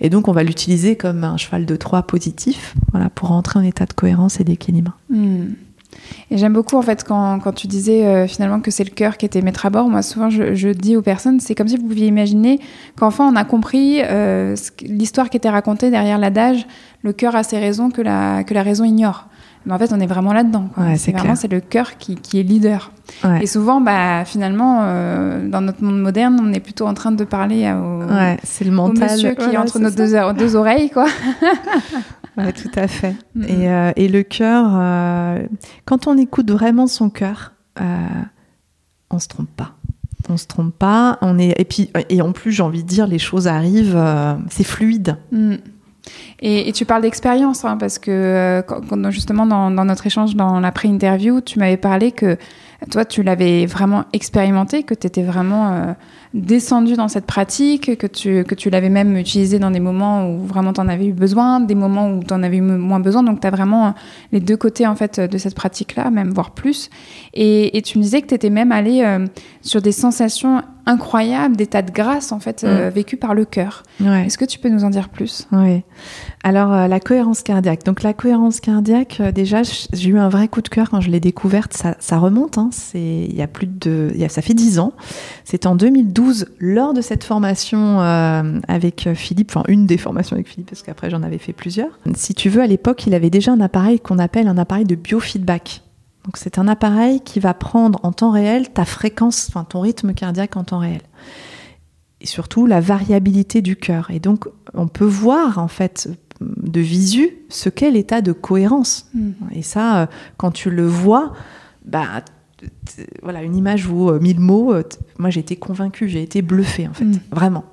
[0.00, 3.62] Et donc on va l'utiliser comme un cheval de Troie positif voilà, pour rentrer en
[3.62, 4.96] état de cohérence et d'équilibre.
[5.10, 5.48] Mm.
[6.30, 9.16] Et j'aime beaucoup en fait quand, quand tu disais euh, finalement que c'est le cœur
[9.16, 9.88] qui était maître à bord.
[9.88, 12.60] Moi souvent je, je dis aux personnes, c'est comme si vous pouviez imaginer
[12.96, 16.66] qu'enfin on a compris euh, l'histoire qui était racontée derrière l'adage,
[17.02, 19.26] le cœur a ses raisons que la, que la raison ignore.
[19.66, 20.70] Mais en fait, on est vraiment là-dedans.
[20.96, 22.92] c'est vraiment c'est le cœur qui, qui est leader.
[23.40, 27.24] Et souvent, bah, finalement, euh, dans notre monde moderne, on est plutôt en train de
[27.24, 28.02] parler au,
[28.42, 29.10] c'est le mental.
[29.10, 30.90] monsieur qui est entre nos deux, deux, oreilles.
[30.90, 31.06] Quoi.
[32.36, 33.14] ouais, tout à fait.
[33.46, 35.40] Et, euh, et, le cœur, euh,
[35.84, 37.52] quand on écoute vraiment son cœur,
[39.10, 39.74] on se trompe pas
[40.30, 43.06] on se trompe pas on est et puis et en plus j'ai envie de dire
[43.06, 43.98] les choses arrivent
[44.50, 45.54] c'est fluide mm.
[46.40, 51.40] Et, tu parles d'expérience, hein, parce que euh, justement dans, notre échange dans la pré-interview,
[51.40, 52.36] tu m'avais parlé que
[52.90, 55.92] toi, tu l'avais vraiment expérimenté, que tu étais vraiment euh,
[56.32, 60.46] descendu dans cette pratique, que tu, que tu l'avais même utilisé dans des moments où
[60.46, 63.24] vraiment tu en avais eu besoin, des moments où tu en avais eu moins besoin.
[63.24, 63.94] Donc, tu as vraiment
[64.30, 66.88] les deux côtés en fait de cette pratique-là, même voire plus.
[67.34, 69.26] Et, tu me disais que tu étais même allé euh,
[69.62, 72.92] sur des sensations incroyables, d'états de grâce en fait euh, mm.
[72.92, 73.82] vécus par le cœur.
[74.00, 75.46] Est-ce que tu peux nous en dire plus?
[75.52, 75.82] Oui.
[76.42, 77.84] Alors euh, la cohérence cardiaque.
[77.84, 79.62] Donc la cohérence cardiaque, déjà
[79.92, 81.74] j'ai eu un vrai coup de cœur quand je l'ai découverte.
[81.98, 82.58] Ça, remonte.
[82.58, 82.67] Hein.
[82.72, 84.92] C'est il y a plus de, ça fait dix ans.
[85.44, 90.70] C'est en 2012 lors de cette formation avec Philippe, enfin une des formations avec Philippe
[90.70, 91.98] parce qu'après j'en avais fait plusieurs.
[92.14, 94.94] Si tu veux, à l'époque il avait déjà un appareil qu'on appelle un appareil de
[94.94, 95.82] biofeedback.
[96.24, 100.12] Donc c'est un appareil qui va prendre en temps réel ta fréquence, enfin ton rythme
[100.12, 101.00] cardiaque en temps réel.
[102.20, 104.10] Et surtout la variabilité du cœur.
[104.10, 106.10] Et donc on peut voir en fait
[106.40, 109.08] de visu ce qu'est l'état de cohérence.
[109.14, 109.32] Hmm.
[109.52, 110.06] Et ça, euh,
[110.36, 111.32] quand tu le vois,
[111.84, 112.22] bah
[113.22, 114.72] voilà, une image vaut euh, mille mots.
[114.72, 114.82] Euh,
[115.18, 117.20] moi, j'ai été convaincue, j'ai été bluffée, en fait, hmm.
[117.30, 117.64] vraiment.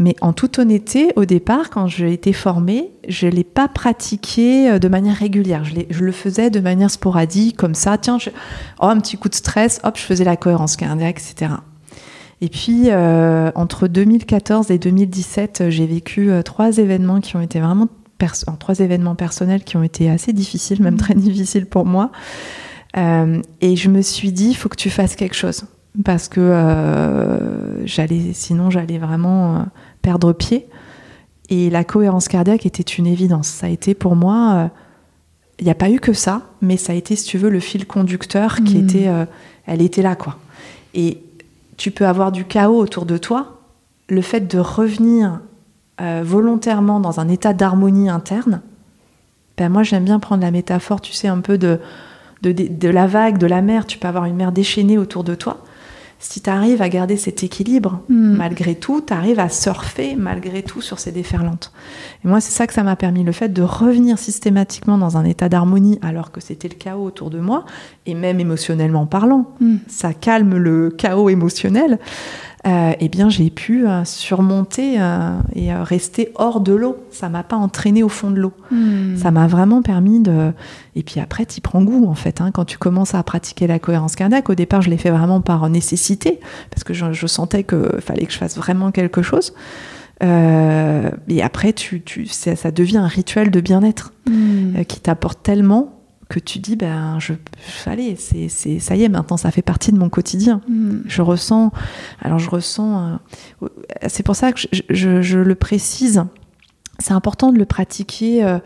[0.00, 4.70] Mais en toute honnêteté, au départ, quand j'ai été formée, je ne l'ai pas pratiqué
[4.70, 5.64] euh, de manière régulière.
[5.64, 7.98] Je, je, le faisais de manière sporadique, comme ça.
[7.98, 8.18] Tiens,
[8.80, 11.52] oh, un petit coup de stress, hop, je faisais la cohérence cardiaque, etc.
[12.40, 17.88] Et puis, euh, entre 2014 et 2017, j'ai vécu trois événements qui ont été vraiment...
[18.60, 20.98] trois événements personnels qui ont été assez difficiles, même mmh.
[20.98, 22.12] très difficiles pour moi.
[22.94, 25.64] Et je me suis dit, il faut que tu fasses quelque chose.
[26.04, 29.66] Parce que j'allais, sinon, j'allais vraiment
[30.02, 30.66] perdre pied.
[31.48, 33.48] Et la cohérence cardiaque était une évidence.
[33.48, 34.68] Ça a été pour moi, euh,
[35.58, 37.60] il n'y a pas eu que ça, mais ça a été, si tu veux, le
[37.60, 38.84] fil conducteur qui hmm.
[38.84, 39.24] était, euh,
[39.66, 40.36] elle était là, quoi.
[40.94, 41.22] Et
[41.76, 43.60] tu peux avoir du chaos autour de toi.
[44.08, 45.40] Le fait de revenir
[46.00, 48.62] euh, volontairement dans un état d'harmonie interne,
[49.56, 51.80] ben moi j'aime bien prendre la métaphore, tu sais, un peu de,
[52.42, 53.86] de, de la vague, de la mer.
[53.86, 55.62] Tu peux avoir une mer déchaînée autour de toi
[56.20, 58.36] si tu arrives à garder cet équilibre, hmm.
[58.36, 61.72] malgré tout, tu arrives à surfer malgré tout sur ces déferlantes.
[62.24, 65.24] Et moi, c'est ça que ça m'a permis, le fait de revenir systématiquement dans un
[65.24, 67.64] état d'harmonie alors que c'était le chaos autour de moi,
[68.06, 69.54] et même émotionnellement parlant.
[69.60, 69.76] Hmm.
[69.86, 71.98] Ça calme le chaos émotionnel.
[72.68, 76.96] Euh, eh bien j'ai pu euh, surmonter euh, et rester hors de l'eau.
[77.10, 78.52] Ça m'a pas entraîné au fond de l'eau.
[78.70, 79.16] Hmm.
[79.16, 80.52] Ça m'a vraiment permis de.
[80.94, 82.40] Et puis après, tu prends goût en fait.
[82.40, 85.40] Hein, quand tu commences à pratiquer la cohérence cardiaque, au départ, je l'ai fait vraiment
[85.40, 86.40] par nécessité
[86.70, 89.54] parce que je, sentais qu'il fallait que je fasse vraiment quelque chose.
[90.20, 94.76] Et après, tu, tu, ça, ça devient un rituel de bien-être Mm.
[94.76, 95.97] euh, qui t'apporte tellement
[96.28, 97.32] que tu dis, ben, je,
[97.86, 100.60] allez, c'est, c'est, ça y est, maintenant, ça fait partie de mon quotidien.
[100.68, 100.98] Mm.
[101.06, 101.72] Je ressens,
[102.20, 103.18] alors je ressens,
[103.62, 103.68] euh,
[104.08, 106.24] c'est pour ça que je, je- je le précise,
[106.98, 108.58] c'est important de le pratiquer euh,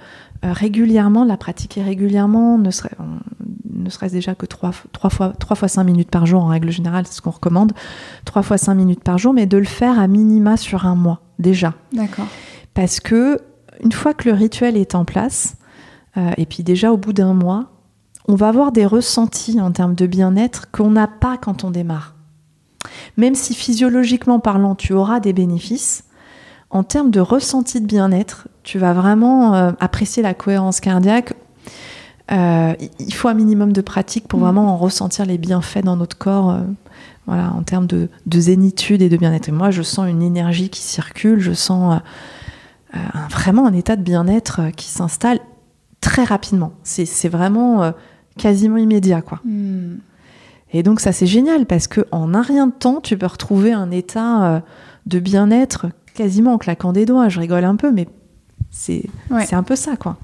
[0.44, 2.96] euh, régulièrement, de la pratiquer régulièrement, ne, serait,
[3.72, 6.70] ne serait-ce déjà que trois, trois, fois, trois fois cinq minutes par jour, en règle
[6.70, 7.72] générale, c'est ce qu'on recommande,
[8.24, 11.20] trois fois cinq minutes par jour, mais de le faire à minima sur un mois,
[11.38, 11.74] déjà.
[11.92, 12.26] D'accord.
[12.74, 13.38] Parce que
[13.84, 15.54] une fois que le rituel est en place,
[16.16, 17.66] et puis déjà au bout d'un mois,
[18.28, 22.14] on va avoir des ressentis en termes de bien-être qu'on n'a pas quand on démarre.
[23.16, 26.04] Même si physiologiquement parlant, tu auras des bénéfices,
[26.70, 31.34] en termes de ressenti de bien-être, tu vas vraiment euh, apprécier la cohérence cardiaque.
[32.30, 34.44] Euh, il faut un minimum de pratique pour Mhm.
[34.46, 36.60] vraiment en ressentir les bienfaits dans notre corps, euh,
[37.26, 39.48] voilà, en termes de, de zénitude et de bien-être.
[39.48, 43.72] Et moi, je sens une énergie qui circule, je sens euh, euh, un- vraiment un
[43.74, 45.40] état de bien-être euh, qui s'installe
[46.02, 46.72] très rapidement.
[46.82, 47.92] C'est vraiment euh,
[48.36, 49.40] quasiment immédiat, quoi.
[49.46, 49.94] Mm.
[50.74, 53.72] Et donc ça c'est génial parce que en un rien de temps, tu peux retrouver
[53.72, 54.60] un état euh,
[55.06, 57.28] de bien-être quasiment en claquant des doigts.
[57.30, 58.06] Je rigole un peu, mais
[58.70, 59.44] c'est Ouais.
[59.46, 60.16] c'est un peu ça, quoi.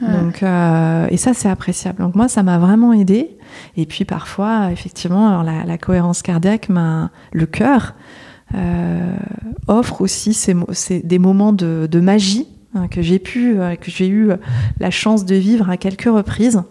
[0.00, 0.08] Ouais.
[0.12, 1.98] Donc, euh, et ça, c'est appréciable.
[1.98, 3.36] Donc, moi, ça m'a vraiment aidé.
[3.76, 6.68] Et puis, parfois, effectivement, alors la, la cohérence cardiaque,
[7.32, 7.94] le cœur,
[8.54, 9.16] euh,
[9.66, 12.46] offre aussi ces, mo- ces- des moments de, de magie
[12.86, 14.30] que j'ai pu, euh, que j'ai eu
[14.78, 16.62] la chance de vivre à quelques reprises.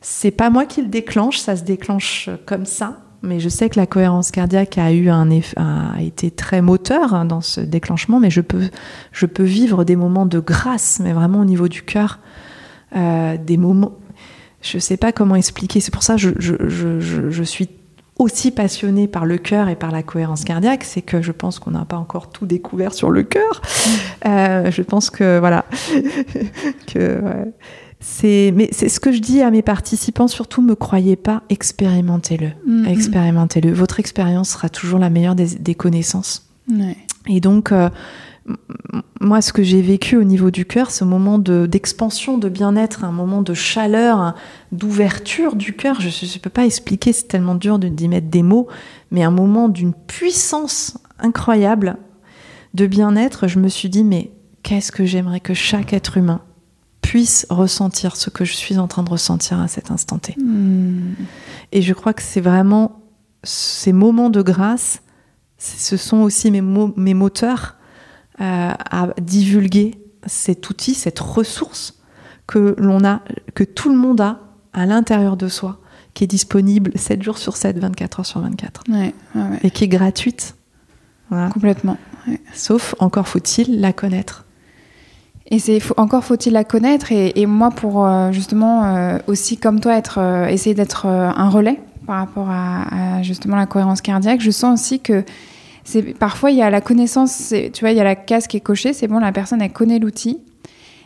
[0.00, 3.00] C'est pas moi qui le déclenche, ça se déclenche comme ça.
[3.22, 7.14] Mais je sais que la cohérence cardiaque a eu un eff- a été très moteur
[7.14, 8.20] hein, dans ce déclenchement.
[8.20, 8.70] Mais je peux,
[9.10, 12.20] je peux vivre des moments de grâce, mais vraiment au niveau du cœur,
[12.94, 13.96] euh, des moments.
[14.62, 15.80] Je sais pas comment expliquer.
[15.80, 16.30] C'est pour ça que je-
[17.30, 17.68] je suis
[18.18, 20.84] aussi passionnée par le cœur et par la cohérence cardiaque.
[20.84, 23.62] C'est que je pense qu'on n'a pas encore tout découvert sur le cœur.
[24.26, 25.64] Euh, je pense que voilà,
[26.86, 27.52] que ouais.
[28.00, 28.52] c'est.
[28.54, 30.28] Mais c'est ce que je dis à mes participants.
[30.28, 32.48] Surtout, me croyez pas, expérimentez-le.
[32.66, 32.86] Mm, mm.
[32.88, 33.72] Expérimentez-le.
[33.72, 36.48] Votre expérience sera toujours la meilleure des, des connaissances.
[36.70, 36.96] Ouais.
[37.28, 37.88] Et donc, euh,
[39.20, 43.04] moi, ce que j'ai vécu au niveau du cœur, ce moment de- d'expansion, de, bien-être,
[43.04, 44.34] un moment de chaleur,
[44.72, 48.42] d'ouverture du cœur, je ne peux pas expliquer, c'est tellement dur de- d'y mettre des
[48.42, 48.68] mots,
[49.10, 51.96] mais un moment d'une puissance incroyable
[52.74, 54.30] de bien-être, je me suis dit, mais
[54.62, 56.40] qu'est-ce que j'aimerais que chaque être humain
[57.02, 60.34] puisse ressentir ce que je suis en train de ressentir à cet instant T.
[60.38, 61.14] Mm.
[61.72, 63.00] Et je crois que c'est vraiment
[63.44, 65.00] ces moments de grâce,
[65.58, 67.76] ce sont aussi mes, mo- mes moteurs
[68.40, 69.94] à divulguer
[70.26, 71.94] cet outil, cette ressource
[72.46, 73.20] que l'on a,
[73.54, 74.40] que tout le monde a
[74.72, 75.78] à l'intérieur de soi,
[76.14, 79.58] qui est disponible 7 jours sur 7, 24 heures sur 24, Ouais, ouais, ouais.
[79.62, 80.56] et qui est gratuite.
[81.30, 81.48] Voilà.
[81.50, 81.96] Complètement.
[82.54, 84.44] Sauf, encore faut-il la connaître.
[85.50, 89.80] Et c'est encore faut-il la connaître et, et moi pour euh, justement euh, aussi comme
[89.80, 94.02] toi être euh, essayer d'être euh, un relais par rapport à, à, justement la cohérence
[94.02, 95.24] cardiaque, je sens aussi que
[95.88, 98.58] c'est parfois il y a la connaissance, tu vois, il y a la case qui
[98.58, 100.38] est cochée, c'est bon, la personne elle connaît l'outil,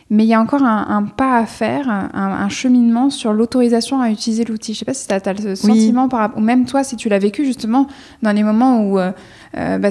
[0.09, 4.01] mais il y a encore un, un pas à faire, un, un cheminement sur l'autorisation
[4.01, 4.73] à utiliser l'outil.
[4.73, 7.17] Je sais pas si tu as, le sentiment par ou même toi si tu l'as
[7.17, 7.87] vécu justement
[8.21, 9.13] dans les moments où, euh,
[9.57, 9.89] euh, bah,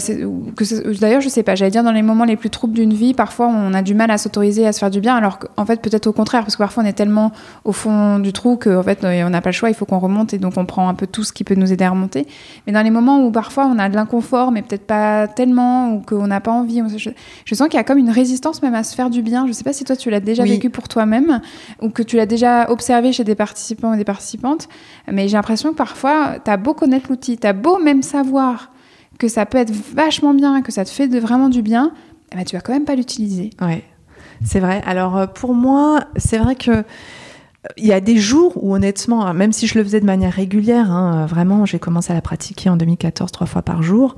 [1.01, 3.47] d'ailleurs je sais pas, j'allais dire dans les moments les plus troubles d'une vie, parfois
[3.49, 6.07] on a du mal à s'autoriser à se faire du bien, alors qu'en fait peut-être
[6.09, 7.31] au contraire, parce que parfois on est tellement
[7.65, 10.35] au fond du trou qu'en fait on n'a pas le choix, il faut qu'on remonte
[10.35, 12.27] et donc on prend un peu tout ce qui peut nous aider à remonter.
[12.67, 16.01] Mais dans les moments où parfois on a de l'inconfort, mais peut-être pas tellement, ou
[16.01, 17.11] qu'on n'a pas envie, je,
[17.45, 19.47] je sens qu'il y a comme une résistance même à se faire du bien.
[19.47, 20.51] Je sais pas si toi tu l'as déjà Oui.
[20.51, 21.41] vécu pour toi-même
[21.81, 24.69] ou que tu l'as déjà observé chez des participants ou des participantes,
[25.11, 28.71] mais j'ai l'impression que parfois tu as beau connaître l'outil, tu as beau même savoir
[29.19, 31.93] que ça peut être vachement bien, que ça te fait de, vraiment du bien,
[32.33, 33.51] eh ben, tu vas quand même pas l'utiliser.
[33.61, 33.85] Ouais,
[34.45, 34.83] c'est vrai.
[34.87, 36.71] Alors euh, pour moi, c'est vrai que
[37.65, 40.07] euh, il y a des jours où honnêtement, hein, même si je le faisais de
[40.07, 44.17] manière régulière, hein, vraiment, j'ai commencé à la pratiquer en 2014 trois fois par jour.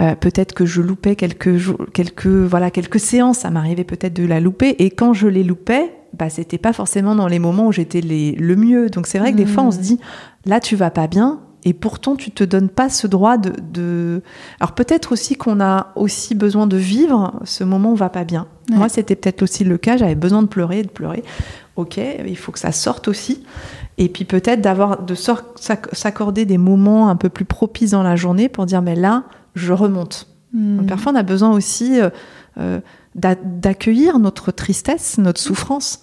[0.00, 3.38] Euh, peut-être que je loupais quelques jours, quelques voilà quelques séances.
[3.38, 4.76] Ça m'arrivait peut-être de la louper.
[4.78, 8.32] Et quand je les loupais, bah c'était pas forcément dans les moments où j'étais les,
[8.32, 8.90] le mieux.
[8.90, 10.00] Donc c'est vrai que des fois on se dit
[10.44, 11.40] là tu vas pas bien.
[11.64, 13.52] Et pourtant, tu te donnes pas ce droit de.
[13.60, 14.22] de...
[14.60, 18.24] Alors peut-être aussi qu'on a aussi besoin de vivre ce moment où on va pas
[18.24, 18.46] bien.
[18.70, 18.76] Ouais.
[18.76, 19.96] Moi, c'était peut-être aussi le cas.
[19.96, 21.22] J'avais besoin de pleurer, de pleurer.
[21.76, 23.42] Ok, il faut que ça sorte aussi.
[23.98, 28.48] Et puis peut-être d'avoir de s'accorder des moments un peu plus propices dans la journée
[28.48, 30.28] pour dire mais là, je remonte.
[30.52, 30.86] Hmm.
[30.86, 32.10] Parfois, on a besoin aussi euh,
[32.58, 32.80] euh,
[33.14, 36.00] d'a- d'accueillir notre tristesse, notre souffrance.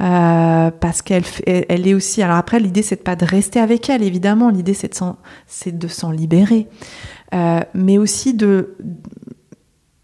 [0.00, 2.22] Euh, parce qu'elle elle, est aussi.
[2.22, 4.48] Alors après, l'idée c'est de pas de rester avec elle, évidemment.
[4.48, 6.68] L'idée c'est de s'en, c'est de s'en libérer,
[7.34, 8.76] Euh, mais aussi de.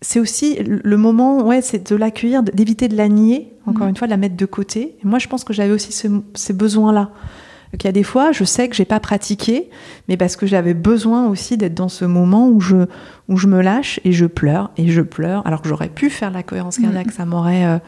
[0.02, 3.90] c'est aussi le moment, ouais, c'est de l'accueillir, d'éviter de la nier, encore mm.
[3.90, 4.96] une fois, de la mettre de côté.
[5.02, 5.92] Et moi, je pense que j'avais aussi
[6.34, 7.10] ces besoins-là.
[7.72, 9.68] Il y a des fois, je sais que j'ai pas pratiqué,
[10.08, 12.86] mais parce que j'avais besoin aussi d'être dans ce moment où je,
[13.28, 16.30] où je me lâche et je pleure et je pleure, alors que j'aurais pu faire
[16.30, 17.16] la cohérence cardiaque, mm.
[17.16, 17.64] ça m'aurait.
[17.64, 17.78] Euh,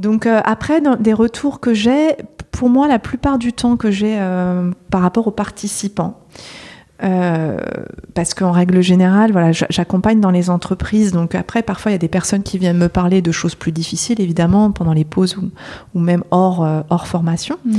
[0.00, 2.16] Donc euh, après, des retours que j'ai,
[2.52, 6.18] pour moi, la plupart du temps que j'ai euh, par rapport aux participants,
[7.02, 7.56] euh,
[8.14, 11.12] parce qu'en règle générale, voilà, j'accompagne dans les entreprises.
[11.12, 13.72] Donc après, parfois, il y a des personnes qui viennent me parler de choses plus
[13.72, 15.38] difficiles, évidemment, pendant les pauses
[15.94, 17.56] ou, même hors, euh, hors formation.
[17.64, 17.78] Mm.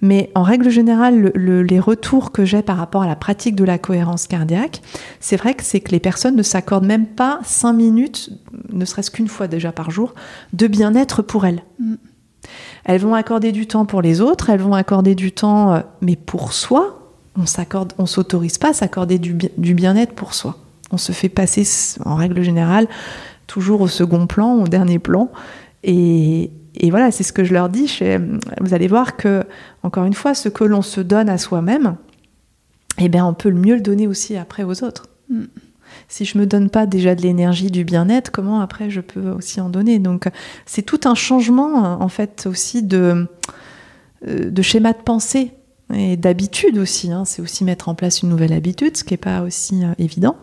[0.00, 3.78] Mais en règle générale, les retours que j'ai par rapport à la pratique de la
[3.78, 4.80] cohérence cardiaque,
[5.20, 8.30] c'est vrai que c'est que les personnes ne s'accordent même pas cinq minutes,
[8.72, 10.14] ne serait-ce qu'une fois déjà par jour,
[10.52, 11.62] de bien-être pour elles.
[11.78, 11.94] Mm.
[12.84, 16.16] Elles vont accorder du temps pour les autres, elles vont accorder du temps, euh, mais
[16.16, 17.03] pour soi,
[17.36, 19.34] on s'accorde, on s'autorise pas à s'accorder du,
[19.74, 20.56] bien-être pour soi.
[20.90, 21.66] On se fait passer,
[22.04, 22.86] en règle générale,
[23.46, 25.30] toujours au second plan, au dernier plan.
[25.82, 26.50] Et,
[26.90, 28.00] voilà, c'est ce que je leur dis.
[28.60, 29.44] vous allez voir que,
[29.82, 31.96] encore une fois, ce que l'on se donne à soi-même,
[32.98, 35.06] eh bien, on peut le mieux le donner aussi après aux autres.
[35.28, 35.44] Mm.
[36.08, 39.60] Si je me donne pas déjà de l'énergie, du bien-être, comment après je peux aussi
[39.60, 39.98] en donner?
[39.98, 40.28] Donc,
[40.66, 43.26] c'est tout un changement, en fait, aussi de,
[44.28, 45.52] euh, de schéma de pensée
[45.92, 47.12] et d'habitude aussi.
[47.12, 47.24] Hein.
[47.24, 50.36] C'est aussi mettre en place une nouvelle habitude, ce qui n'est pas aussi euh, évident.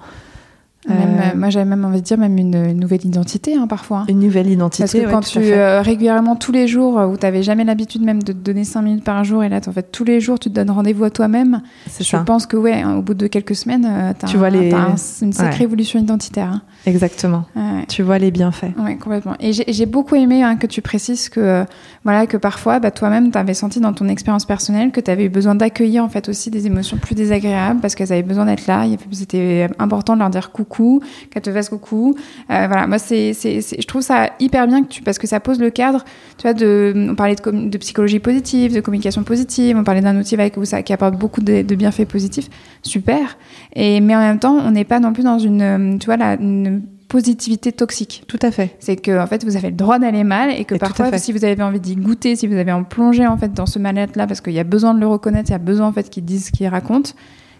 [0.89, 3.99] Euh, euh, moi, j'avais même envie de dire même une, nouvelle identité hein, parfois.
[3.99, 4.05] Hein.
[4.09, 4.81] Une nouvelle identité.
[4.81, 5.53] Parce que quand tu
[5.87, 9.03] régulièrement tous les jours où tu n'avais jamais l'habitude même de te donner 5 minutes
[9.03, 11.61] par jour et là en fait tous les jours tu te donnes rendez-vous à toi-même.
[11.99, 14.73] Je pense que ouais, au bout de quelques semaines, tu vois les...
[15.21, 16.61] une sacrée évolution identitaire.
[16.85, 17.45] Exactement.
[17.87, 18.73] Tu vois les bienfaits.
[18.77, 19.35] Oui, complètement.
[19.39, 21.65] Et j'ai beaucoup aimé que tu précises que
[22.03, 25.25] voilà que parfois bah, toi-même tu avais senti dans ton expérience personnelle que tu avais
[25.25, 28.67] eu besoin d'accueillir en fait aussi des émotions plus désagréables parce qu'elles avaient besoin d'être
[28.67, 28.85] là.
[29.11, 32.15] C'était important de leur dire coucou coucou, qu'elle te fasse coucou.
[32.49, 35.59] Euh, voilà, moi, c'est, je trouve ça hyper bien que tu, parce que ça pose
[35.59, 36.03] le cadre,
[36.37, 40.17] tu vois, de, on parlait de, de psychologie positive, de communication positive, on parlait d'un
[40.19, 42.49] outil avec, ça, qui apporte beaucoup de, bienfaits positifs,
[42.83, 43.37] super.
[43.75, 46.35] Et, mais en même temps, on n'est pas non plus dans une, tu vois, la,
[46.35, 46.70] une
[47.11, 48.23] positivité toxique.
[48.27, 48.77] Tout à fait.
[48.79, 51.43] C'est que en fait vous avez le droit d'aller mal et que parfois si vous
[51.43, 54.27] avez envie d'y goûter, si vous avez en plongé en fait dans ce mal-être là
[54.27, 56.23] parce qu'il y a besoin de le reconnaître, il y a besoin en fait qu'ils
[56.23, 57.11] disent ce qu'ils racontent,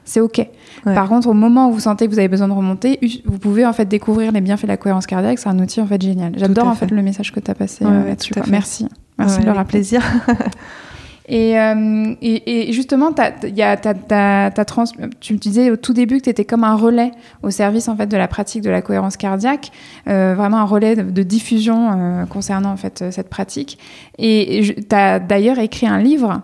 [0.06, 0.48] c'est OK.
[0.86, 3.66] Par contre, au moment où vous sentez que vous avez besoin de remonter, vous pouvez
[3.66, 5.38] en fait découvrir les bienfaits de la cohérence cardiaque.
[5.38, 6.32] C'est un outil en fait génial.
[6.38, 6.90] J'adore en fait.
[6.90, 8.34] le message que tu as passé euh, là-dessus.
[8.50, 8.88] Merci.
[9.20, 9.80] Merci de le rappeler.
[9.80, 10.02] plaisir.
[11.30, 16.76] Euh, et, et, justement, tu me disais au tout début que tu étais comme un
[16.76, 17.12] relais
[17.44, 19.72] au service en fait, de la pratique de la cohérence cardiaque,
[20.08, 23.78] euh, vraiment un relais de, diffusion concernant en fait, cette pratique.
[24.18, 26.42] Et tu as d'ailleurs écrit un livre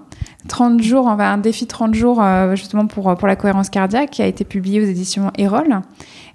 [0.47, 4.27] 30 jours, un défi 30 jours euh, justement pour, pour la cohérence cardiaque qui a
[4.27, 5.81] été publié aux éditions Erol.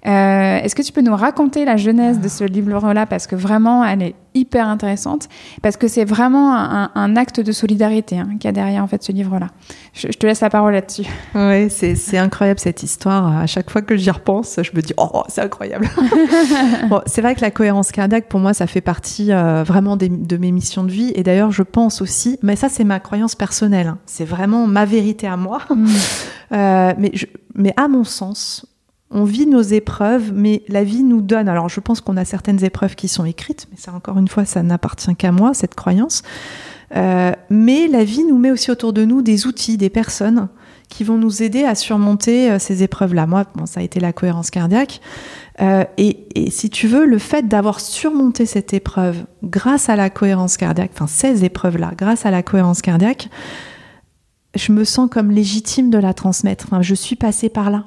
[0.05, 3.05] Euh, est-ce que tu peux nous raconter la genèse de ce livre-là?
[3.05, 5.29] Parce que vraiment, elle est hyper intéressante.
[5.61, 9.03] Parce que c'est vraiment un, acte de solidarité hein, qu'il y a derrière en fait,
[9.03, 9.47] ce livre-là.
[9.93, 11.05] Je, te laisse la parole là-dessus.
[11.35, 13.37] Oui, c'est incroyable cette histoire.
[13.37, 15.87] À chaque fois que j'y repense, je me dis Oh, c'est incroyable
[17.05, 20.51] C'est vrai que la cohérence cardiaque, pour moi, ça fait partie euh, vraiment de mes
[20.51, 21.11] missions de vie.
[21.15, 23.87] Et d'ailleurs, je pense aussi, mais ça, c'est ma croyance personnelle.
[23.87, 23.97] Hein.
[24.05, 25.61] c'est vraiment ma vérité à moi.
[25.69, 25.85] Mm.
[26.51, 27.11] Euh, mais,
[27.55, 28.65] mais à mon sens,
[29.13, 31.47] on vit nos épreuves, mais la vie nous donne.
[31.47, 34.43] Alors, je pense qu'on a certaines épreuves qui sont écrites, mais ça, encore une fois,
[34.43, 36.23] ça n'appartient qu'à moi, cette croyance.
[36.95, 40.47] Euh, mais la vie nous met aussi autour de nous des outils, des personnes
[40.89, 43.25] qui vont nous aider à surmonter euh, ces épreuves-là.
[43.25, 45.01] Moi, ça a été la cohérence cardiaque.
[45.61, 50.57] Euh, et, si tu veux, le fait d'avoir surmonté cette épreuve grâce à la cohérence
[50.57, 53.29] cardiaque, enfin ces épreuves-là, grâce à la cohérence cardiaque,
[54.55, 56.65] je me sens comme légitime de la transmettre.
[56.67, 57.85] Enfin, je suis passée par là.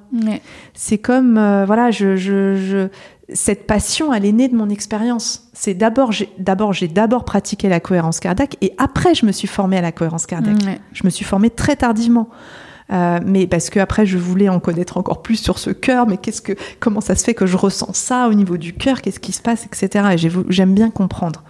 [0.75, 2.89] C'est comme, euh, voilà, je, je, je,
[3.33, 5.49] cette passion, elle est née de mon expérience.
[5.53, 9.49] C'est d'abord, j'ai d'abord, j'ai d'abord pratiqué la cohérence cardiaque et après, je me suis
[9.49, 10.81] formée à la cohérence cardiaque.
[10.93, 12.29] Je me suis formée très tardivement.
[12.93, 16.19] Euh, mais parce que après je voulais en connaître encore plus sur ce cœur, mais
[16.19, 19.19] qu'est-ce que, comment ça se fait que je ressens ça au niveau du cœur, qu'est-ce
[19.19, 20.11] qui se passe, etc.
[20.13, 21.43] Et j'aime bien comprendre.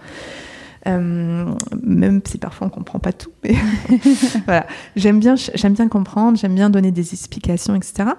[0.85, 3.31] Euh, même si parfois on comprend pas tout.
[3.43, 3.55] Mais
[4.45, 8.11] voilà, j'aime bien, j'aime bien comprendre, j'aime bien donner des explications, etc.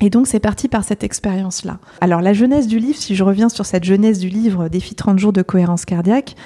[0.00, 1.78] Et donc c'est parti par cette expérience-là.
[2.00, 5.18] Alors la jeunesse du livre, si je reviens sur cette jeunesse du livre Défi 30
[5.18, 6.36] jours de cohérence cardiaque,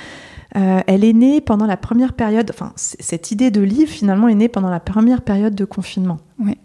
[0.56, 4.34] euh, elle est née pendant la première période, enfin cette idée de livre finalement est
[4.34, 6.18] née pendant la première période de confinement.
[6.38, 6.56] Oui.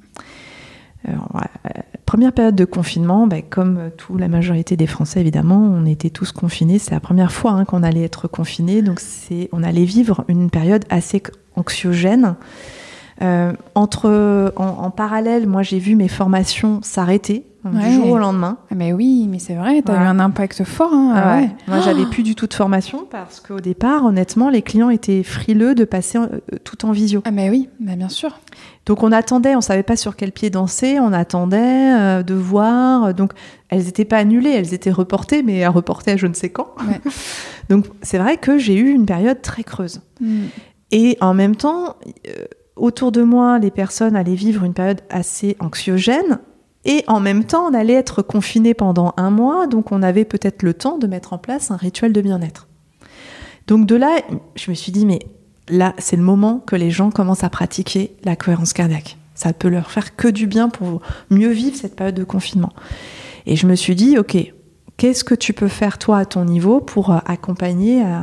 [1.09, 1.11] Euh,
[2.13, 6.31] première période de confinement, ben, comme toute la majorité des Français évidemment, on était tous
[6.31, 6.77] confinés.
[6.77, 10.51] C'est la première fois hein, qu'on allait être confinés, donc c'est, on allait vivre une
[10.51, 11.23] période assez
[11.55, 12.35] anxiogène.
[13.23, 17.91] Euh, entre, en, en parallèle, moi j'ai vu mes formations s'arrêter du Ouais.
[17.93, 18.57] jour au lendemain.
[18.69, 20.07] Ah, Mais oui, mais c'est vrai, t'as Voilà.
[20.07, 20.91] eu un impact fort.
[20.93, 21.49] Hein, Ah ah ouais.
[21.69, 25.73] Moi, j'avais plus du tout de formation parce qu'au départ, honnêtement, les clients étaient frileux
[25.73, 26.27] de passer euh,
[26.65, 27.21] tout en visio.
[27.23, 28.37] Ah, mais oui, bah, bien sûr.
[28.85, 33.13] Donc on attendait, on savait pas sur quel pied danser, on attendait euh, de voir.
[33.13, 33.31] Donc
[33.69, 36.75] elles n'étaient pas annulées, elles étaient reportées, mais à reporter à je ne sais quand.
[36.79, 36.99] Ouais.
[37.69, 40.01] Donc c'est vrai que j'ai eu une période très creuse.
[40.19, 40.45] Mm.
[40.91, 41.95] Et en même temps,
[42.27, 46.39] euh, autour de moi, les personnes allaient vivre une période assez anxiogène.
[46.85, 50.63] Et en même temps, on allait être confiné pendant un mois, donc on avait peut-être
[50.63, 52.67] le temps de mettre en place un rituel de bien-être.
[53.67, 54.19] Donc de là,
[54.55, 55.19] je me suis dit, mais
[55.69, 59.17] là, c'est le moment que les gens commencent à pratiquer la cohérence cardiaque.
[59.35, 62.73] Ça peut leur faire que du bien pour mieux vivre cette période de confinement.
[63.45, 64.37] Et je me suis dit, ok,
[64.97, 68.19] qu'est-ce que tu peux faire toi à ton niveau pour euh, accompagner euh,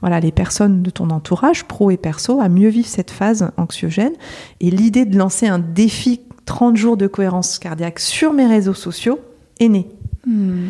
[0.00, 4.12] voilà, les personnes de ton entourage, pro et perso, à mieux vivre cette phase anxiogène?
[4.60, 9.18] Et l'idée de lancer un défi 30 jours de cohérence cardiaque sur mes réseaux sociaux
[9.60, 9.88] est née.
[10.26, 10.68] Mm.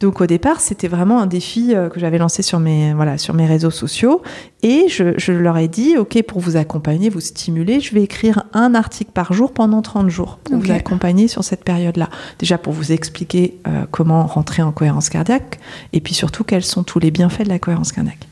[0.00, 3.34] Donc au départ, c'était vraiment un défi euh, que j'avais lancé sur mes, voilà, sur
[3.34, 4.22] mes réseaux sociaux.
[4.62, 8.44] Et je, je leur ai dit, OK, pour vous accompagner, vous stimuler, je vais écrire
[8.54, 12.08] un article par jour pendant 30 jours pour vous accompagner sur cette période-là.
[12.38, 15.60] Déjà pour vous expliquer euh, comment rentrer en cohérence cardiaque
[15.92, 18.26] et puis surtout quels sont tous les bienfaits de la cohérence cardiaque.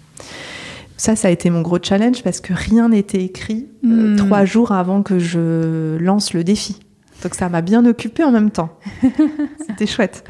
[0.97, 4.17] Ça, ça a été mon gros challenge parce que rien n'était écrit euh, Hmm.
[4.17, 6.81] trois jours avant que je lance le défi.
[7.23, 8.71] Donc ça m'a bien occupée en même temps.
[9.69, 10.25] C'était chouette.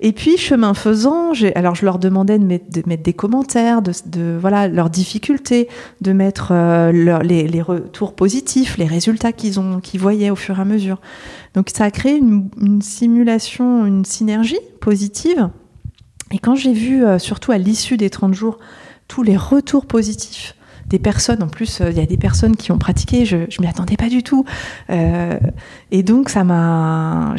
[0.00, 4.36] Et puis, chemin faisant, alors je leur demandais de mettre, de mettre des commentaires, de,
[4.38, 5.68] voilà leurs difficultés,
[6.00, 6.92] de mettre euh,
[7.22, 11.00] les, retours positifs, les résultats qu'ils ont, qu'ils voyaient au fur et à mesure.
[11.54, 15.48] Donc ça a créé une, une simulation, une synergie positive.
[16.32, 18.58] Et quand j'ai vu, euh, surtout à l'issue des 30 jours,
[19.08, 20.55] tous les retours positifs
[20.88, 23.46] des personnes, en plus, euh, il y a des personnes qui ont pratiqué, je ne
[23.60, 24.44] m'y attendais pas du tout.
[24.90, 25.38] Euh,
[25.90, 27.34] et donc, ça m'a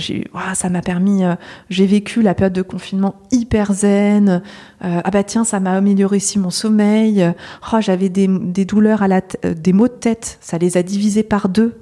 [0.53, 1.35] ça m'a permis, euh,
[1.69, 4.41] j'ai vécu la période de confinement hyper zen.
[4.81, 7.25] Ah bah tiens, ça m'a amélioré aussi mon sommeil.
[7.73, 8.27] Oh, J'avais des,
[8.65, 11.79] douleurs, à la des maux de tête, ça les a divisés par deux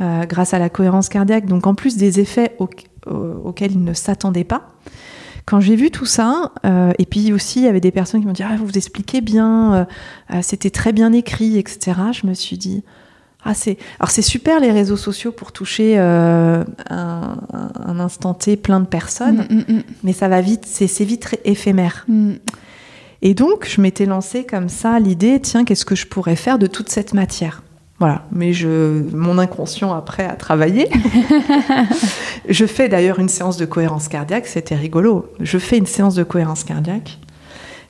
[0.00, 1.46] grâce à la cohérence cardiaque.
[1.46, 2.68] Donc, en plus des effets au-
[3.06, 4.70] au- auxquels ils ne s'attendaient pas.
[5.44, 8.26] Quand j'ai vu tout ça, euh, et puis aussi il y avait des personnes qui
[8.26, 9.84] m'ont dit ah, vous vous expliquez bien, euh,
[10.34, 11.98] euh, c'était très bien écrit, etc.
[12.12, 12.84] Je me suis dit
[13.44, 17.38] ah c'est alors c'est super les réseaux sociaux pour toucher euh, un,
[17.84, 22.04] un- instant T plein de personnes, Mm, mm, mais ça va vite, c'est vite éphémère.
[22.08, 22.14] mm.
[22.30, 22.38] Mm.
[23.24, 26.66] Et donc je m'étais lancée comme ça l'idée tiens qu'est-ce que je pourrais faire de
[26.68, 27.62] toute cette matière?
[28.02, 30.88] Voilà, mais je, mon inconscient après a travaillé.
[32.48, 35.32] je fais d'ailleurs une séance de cohérence cardiaque, c'était rigolo.
[35.38, 37.20] Je fais une séance de cohérence cardiaque.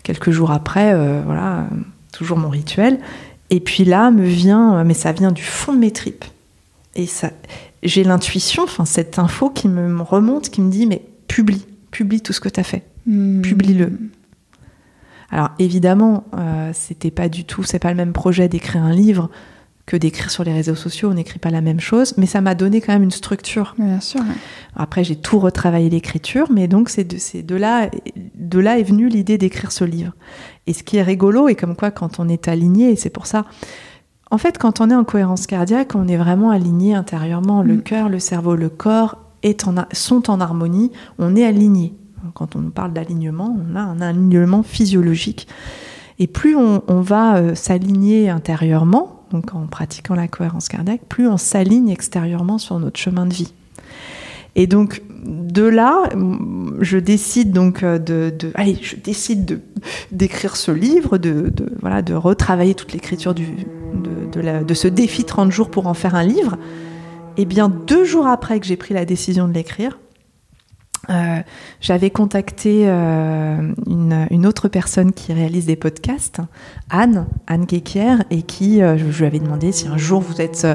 [0.03, 1.65] Quelques jours après, euh, voilà,
[2.13, 2.99] toujours mon rituel.
[3.49, 6.27] Et puis là, me vient, mais ça vient du fond de mes tripes.
[6.95, 7.31] Et ça,
[7.83, 12.35] j'ai l'intuition, enfin cette info qui me remonte, qui me dit mais publie, publie tout
[12.35, 13.41] ce que tu as fait, Mm.
[13.41, 13.99] publie-le.
[15.31, 19.31] Alors évidemment, euh, c'était pas du tout, c'est pas le même projet d'écrire un livre
[19.87, 22.55] que d'écrire sur les réseaux sociaux, on n'écrit pas la même chose, mais ça m'a
[22.55, 23.75] donné quand même une structure.
[23.79, 24.21] Bien sûr.
[24.21, 24.27] ouais.
[24.77, 27.91] Après, j'ai tout retravaillé l'écriture, mais donc c'est de, de là,
[28.37, 30.13] de là est venue l'idée d'écrire ce livre.
[30.69, 33.27] Et ce qui est rigolo, et comme quoi quand on est aligné, et c'est pour
[33.27, 33.45] ça,
[34.31, 37.63] en fait, quand on est en cohérence cardiaque, on est vraiment aligné intérieurement.
[37.63, 37.83] Le Mm.
[37.83, 41.95] cœur, le cerveau, le corps est en, a- sont en harmonie, on est aligné.
[42.35, 45.49] Quand on parle d'alignement, on a un alignement physiologique.
[46.21, 51.27] Et plus on, on va euh, s'aligner intérieurement, donc en pratiquant la cohérence cardiaque, plus
[51.27, 53.53] on s'aligne extérieurement sur notre chemin de vie.
[54.55, 58.33] Et donc de là, mm, je décide donc euh, de,
[58.83, 59.61] je décide de
[60.13, 61.51] d'écrire ce livre, de,
[62.15, 63.43] retravailler toute l'écriture de,
[64.63, 66.57] de, ce défi 30 jours pour en faire un livre.
[67.37, 69.99] Et bien deux jours après que j'ai pris la décision de l'écrire,
[71.11, 71.41] euh,
[71.81, 76.41] j'avais contacté euh, une, une autre personne qui réalise des podcasts,
[76.91, 80.41] Anne, Anne Guéquière, et qui, euh, je, je lui avais demandé si un jour vous
[80.41, 80.67] êtes,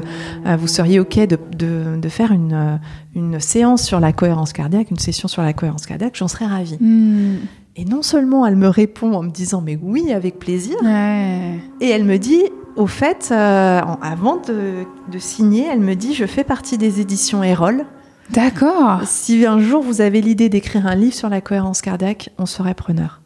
[0.58, 2.78] vous seriez ok de, de, de faire une,
[3.14, 6.76] une séance sur la cohérence cardiaque, une session sur la cohérence cardiaque, j'en serais ravie.
[6.80, 7.36] Mm.
[7.76, 11.58] Et non seulement elle me répond en me disant mais oui avec plaisir, Ouais.
[11.80, 12.42] et elle me dit
[12.76, 17.84] au fait, avant de, de signer, elle me dit je fais partie des éditions Erol.
[18.30, 19.02] D'accord.
[19.04, 22.74] Si un jour vous avez l'idée d'écrire un livre sur la cohérence cardiaque, on serait
[22.74, 23.20] preneur.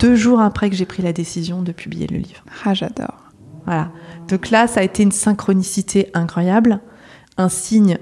[0.00, 2.42] Deux jours après que j'ai pris la décision de publier le livre.
[2.64, 3.30] Ah, j'adore.
[3.64, 3.90] Voilà.
[4.28, 6.80] Donc là, ça a été une synchronicité incroyable,
[7.38, 7.98] un signe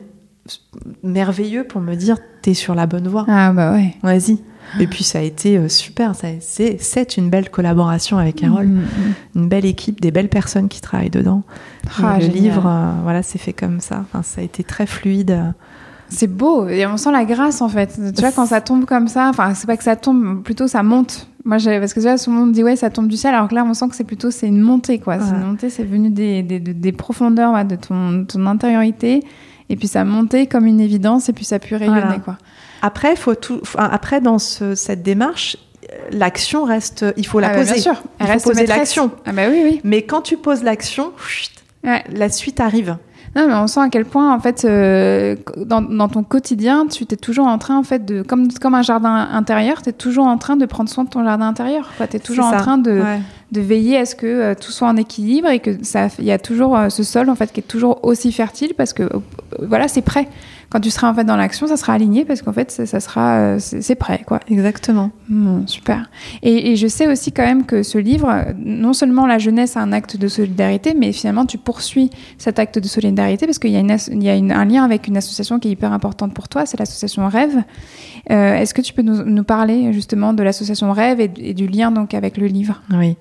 [1.02, 3.26] merveilleux pour me dire t'es sur la bonne voie.
[3.28, 3.94] Ah, bah ouais.
[4.02, 4.38] Vas-y.
[4.78, 6.14] Et puis ça a été euh, super.
[6.40, 9.14] C'est une belle collaboration avec Carole, Mm, mm.
[9.36, 11.42] une belle équipe, des belles personnes qui travaillent dedans.
[12.02, 12.38] Ah, le génial.
[12.42, 14.00] livre, euh, voilà, c'est fait comme ça.
[14.00, 15.52] Enfin, ça a été très fluide.
[16.10, 17.98] C'est beau et on sent la grâce en fait.
[18.14, 20.82] Tu vois, quand ça tombe comme ça, enfin, c'est pas que ça tombe, plutôt ça
[20.82, 21.28] monte.
[21.44, 23.48] Moi, parce que tu vois, tout le monde dit ouais, ça tombe du ciel, alors
[23.48, 25.18] que là, on sent que c'est plutôt c'est une montée quoi.
[25.20, 29.22] C'est une montée, c'est venu des, des, profondeurs ouais, de ton, ton intériorité,
[29.70, 32.18] et puis ça a monté comme une évidence, et puis ça a pu rayonner Voilà.
[32.18, 32.36] quoi.
[32.82, 33.60] Après, faut tout.
[33.78, 35.56] après, dans ce- cette démarche,
[35.90, 37.04] euh, l'action reste.
[37.16, 37.72] Il faut la Ah bah, poser.
[37.74, 39.10] bien sûr, Il faut reste poser l'action.
[39.26, 39.80] Ah bah oui, oui.
[39.84, 41.12] Mais quand tu poses l'action,
[41.84, 42.04] Ouais.
[42.12, 42.96] la suite arrive.
[43.36, 47.04] Non, mais on sent à quel point, en fait, euh, dans, dans ton quotidien, tu
[47.04, 50.26] es toujours en train, en fait, de, comme, comme un jardin intérieur, tu es toujours
[50.26, 51.88] en train de prendre soin de ton jardin intérieur.
[52.10, 53.20] Tu es toujours en train de, Ouais.
[53.52, 56.32] de veiller à ce que euh, tout soit en équilibre et que ça, il y
[56.32, 59.04] a toujours euh, ce sol, en fait, qui est toujours aussi fertile parce que,
[59.62, 60.26] voilà, c'est prêt.
[60.70, 63.00] Quand tu seras, en fait, dans l'action, ça sera aligné parce qu'en fait, ça, ça
[63.00, 64.38] sera, euh, c'est prêt, quoi.
[64.48, 65.10] Exactement.
[65.66, 66.08] Super.
[66.42, 69.80] Et, et je sais aussi quand même que ce livre, non seulement la jeunesse a
[69.80, 73.76] un acte de solidarité, mais finalement tu poursuis cet acte de solidarité parce qu'il y
[73.76, 75.92] a, une as- il y a une- un lien avec une association qui est hyper
[75.92, 77.62] importante pour toi, c'est l'association Rêve.
[78.30, 81.66] Euh, Est-ce que tu peux nous, nous parler justement de l'association Rêve et, et du
[81.66, 82.80] lien donc avec le livre?
[82.92, 83.16] Oui.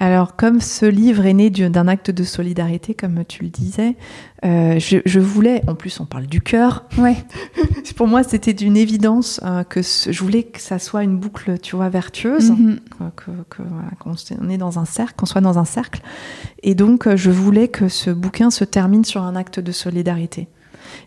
[0.00, 3.96] Alors, comme ce livre est né du- d'un acte de solidarité, comme tu le disais,
[4.44, 7.16] euh, je, je voulais, en plus on parle du cœur, Ouais.
[7.96, 11.58] pour moi c'était d'une évidence euh, que ce- je voulais que ça soit une boucle,
[11.58, 12.78] tu vois, vertueuse, Mhm.
[13.16, 13.88] que- que- que, voilà,
[14.40, 16.00] on est dans un cercle, qu'on soit dans un cercle.
[16.62, 20.46] Et donc, euh, je voulais que ce bouquin se termine sur un acte de solidarité.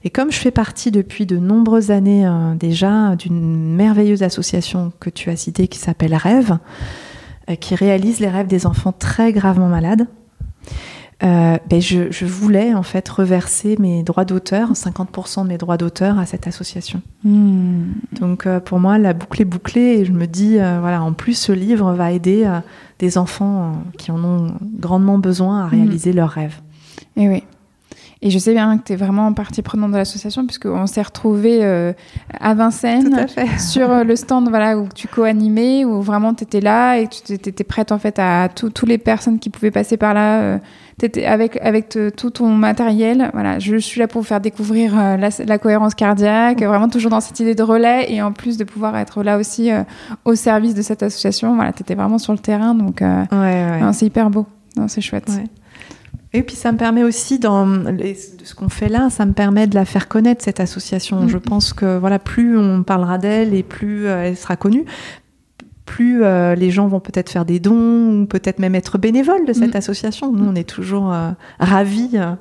[0.03, 5.09] Et comme je fais partie depuis de nombreuses années euh, déjà d'une merveilleuse association que
[5.09, 6.57] tu as citée qui s'appelle Rêve,
[7.59, 10.07] qui réalise les rêves des enfants très gravement malades,
[11.23, 15.77] euh, ben je, je voulais en fait reverser mes droits d'auteur, 50% de mes droits
[15.77, 17.01] d'auteur à cette association.
[17.23, 17.91] Hmm.
[18.19, 21.13] Donc euh, pour moi, la boucle est bouclée et je me dis, euh, voilà, en
[21.13, 22.59] plus ce livre va aider euh,
[22.97, 26.59] des enfants euh, qui en ont grandement besoin à réaliser leurs rêves.
[27.15, 27.43] Et oui.
[28.23, 31.59] Et je sais bien que tu es vraiment partie prenante de l'association puisqu'on s'est retrouvés
[31.63, 31.91] euh,
[32.39, 33.27] à Vincennes.
[33.27, 33.47] fait.
[33.59, 37.33] sur euh, le stand voilà où tu co-animais où vraiment tu étais là et tu
[37.33, 40.57] étais prête en fait à toutes les personnes qui pouvaient passer par là euh,
[40.99, 44.93] t'étais avec avec te- tout ton matériel voilà je suis là pour vous faire découvrir
[44.99, 48.55] euh, la, la cohérence cardiaque vraiment toujours dans cette idée de relais et en plus
[48.57, 49.81] de pouvoir être là aussi euh,
[50.25, 53.81] au service de cette association voilà tu étais vraiment sur le terrain donc euh, Ouais,
[53.83, 53.93] ouais.
[53.93, 54.45] c'est hyper beau
[54.77, 55.45] Non, c'est chouette Ouais.
[56.33, 59.33] Et puis ça me permet aussi, dans les- de ce qu'on fait là, ça me
[59.33, 61.23] permet de la faire connaître, cette association.
[61.23, 61.27] Mm.
[61.29, 64.85] Je pense que voilà, plus on parlera d'elle et plus euh, elle sera connue,
[65.85, 69.51] plus euh, les gens vont peut-être faire des dons ou peut-être même être bénévoles de
[69.53, 69.77] cette Mm.
[69.77, 70.31] association.
[70.31, 72.31] Nous, on est toujours euh, ravis euh,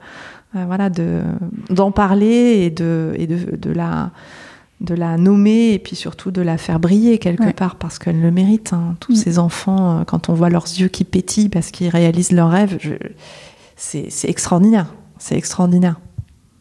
[0.66, 1.20] voilà, de,
[1.70, 4.10] d'en parler et, de, et de, de la
[4.80, 7.52] de la nommer et puis surtout de la faire briller quelque Ouais.
[7.52, 8.72] part parce qu'elle le mérite.
[8.72, 8.94] hein.
[8.98, 9.16] Tous Mm.
[9.16, 12.94] ces enfants, quand on voit leurs yeux qui pétillent parce qu'ils réalisent leurs rêves, je-
[13.80, 14.94] c'est extraordinaire.
[15.18, 15.98] C'est extraordinaire.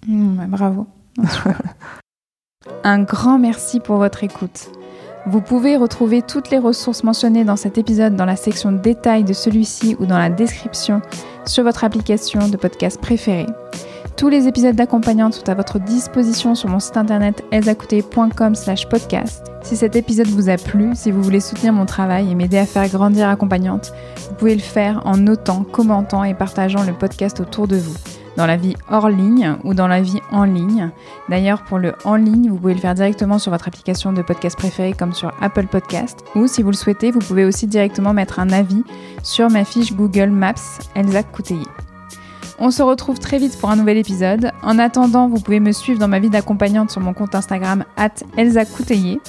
[0.07, 0.88] Mmh, ouais, bravo.
[2.84, 4.70] Un grand merci pour votre écoute.
[5.26, 9.34] Vous pouvez retrouver toutes les ressources mentionnées dans cet épisode dans la section détails de
[9.34, 11.01] celui-ci ou dans la description
[11.45, 13.47] sur votre application de podcast préférée.
[14.20, 19.49] Tous les épisodes d'accompagnante sont à votre disposition sur mon site internet elzacouté.com slash podcast.
[19.63, 22.65] Si cet épisode vous a plu, si vous voulez soutenir mon travail et m'aider à
[22.65, 23.93] faire grandir accompagnante,
[24.28, 27.95] vous pouvez le faire en notant, commentant et partageant le podcast autour de vous
[28.36, 30.89] dans la vie hors ligne ou dans la vie en ligne.
[31.30, 34.57] D'ailleurs, pour le en ligne, vous pouvez le faire directement sur votre application de podcast
[34.57, 36.26] préférée comme sur Apple Podcast.
[36.36, 38.84] Ou si vous le souhaitez, vous pouvez aussi directement mettre un avis
[39.24, 41.24] sur ma fiche Google Maps Elsa.
[42.62, 44.51] On se retrouve très vite pour un nouvel épisode.
[44.64, 47.86] En attendant, vous pouvez me suivre dans ma vie d'accompagnante sur mon compte Instagram
[48.36, 49.22] Elsa Couteillé.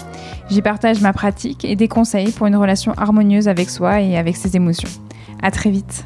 [0.51, 4.37] J'y partage ma pratique et des conseils pour une relation harmonieuse avec soi et avec
[4.37, 4.91] ses émotions.
[5.43, 6.05] À très vite.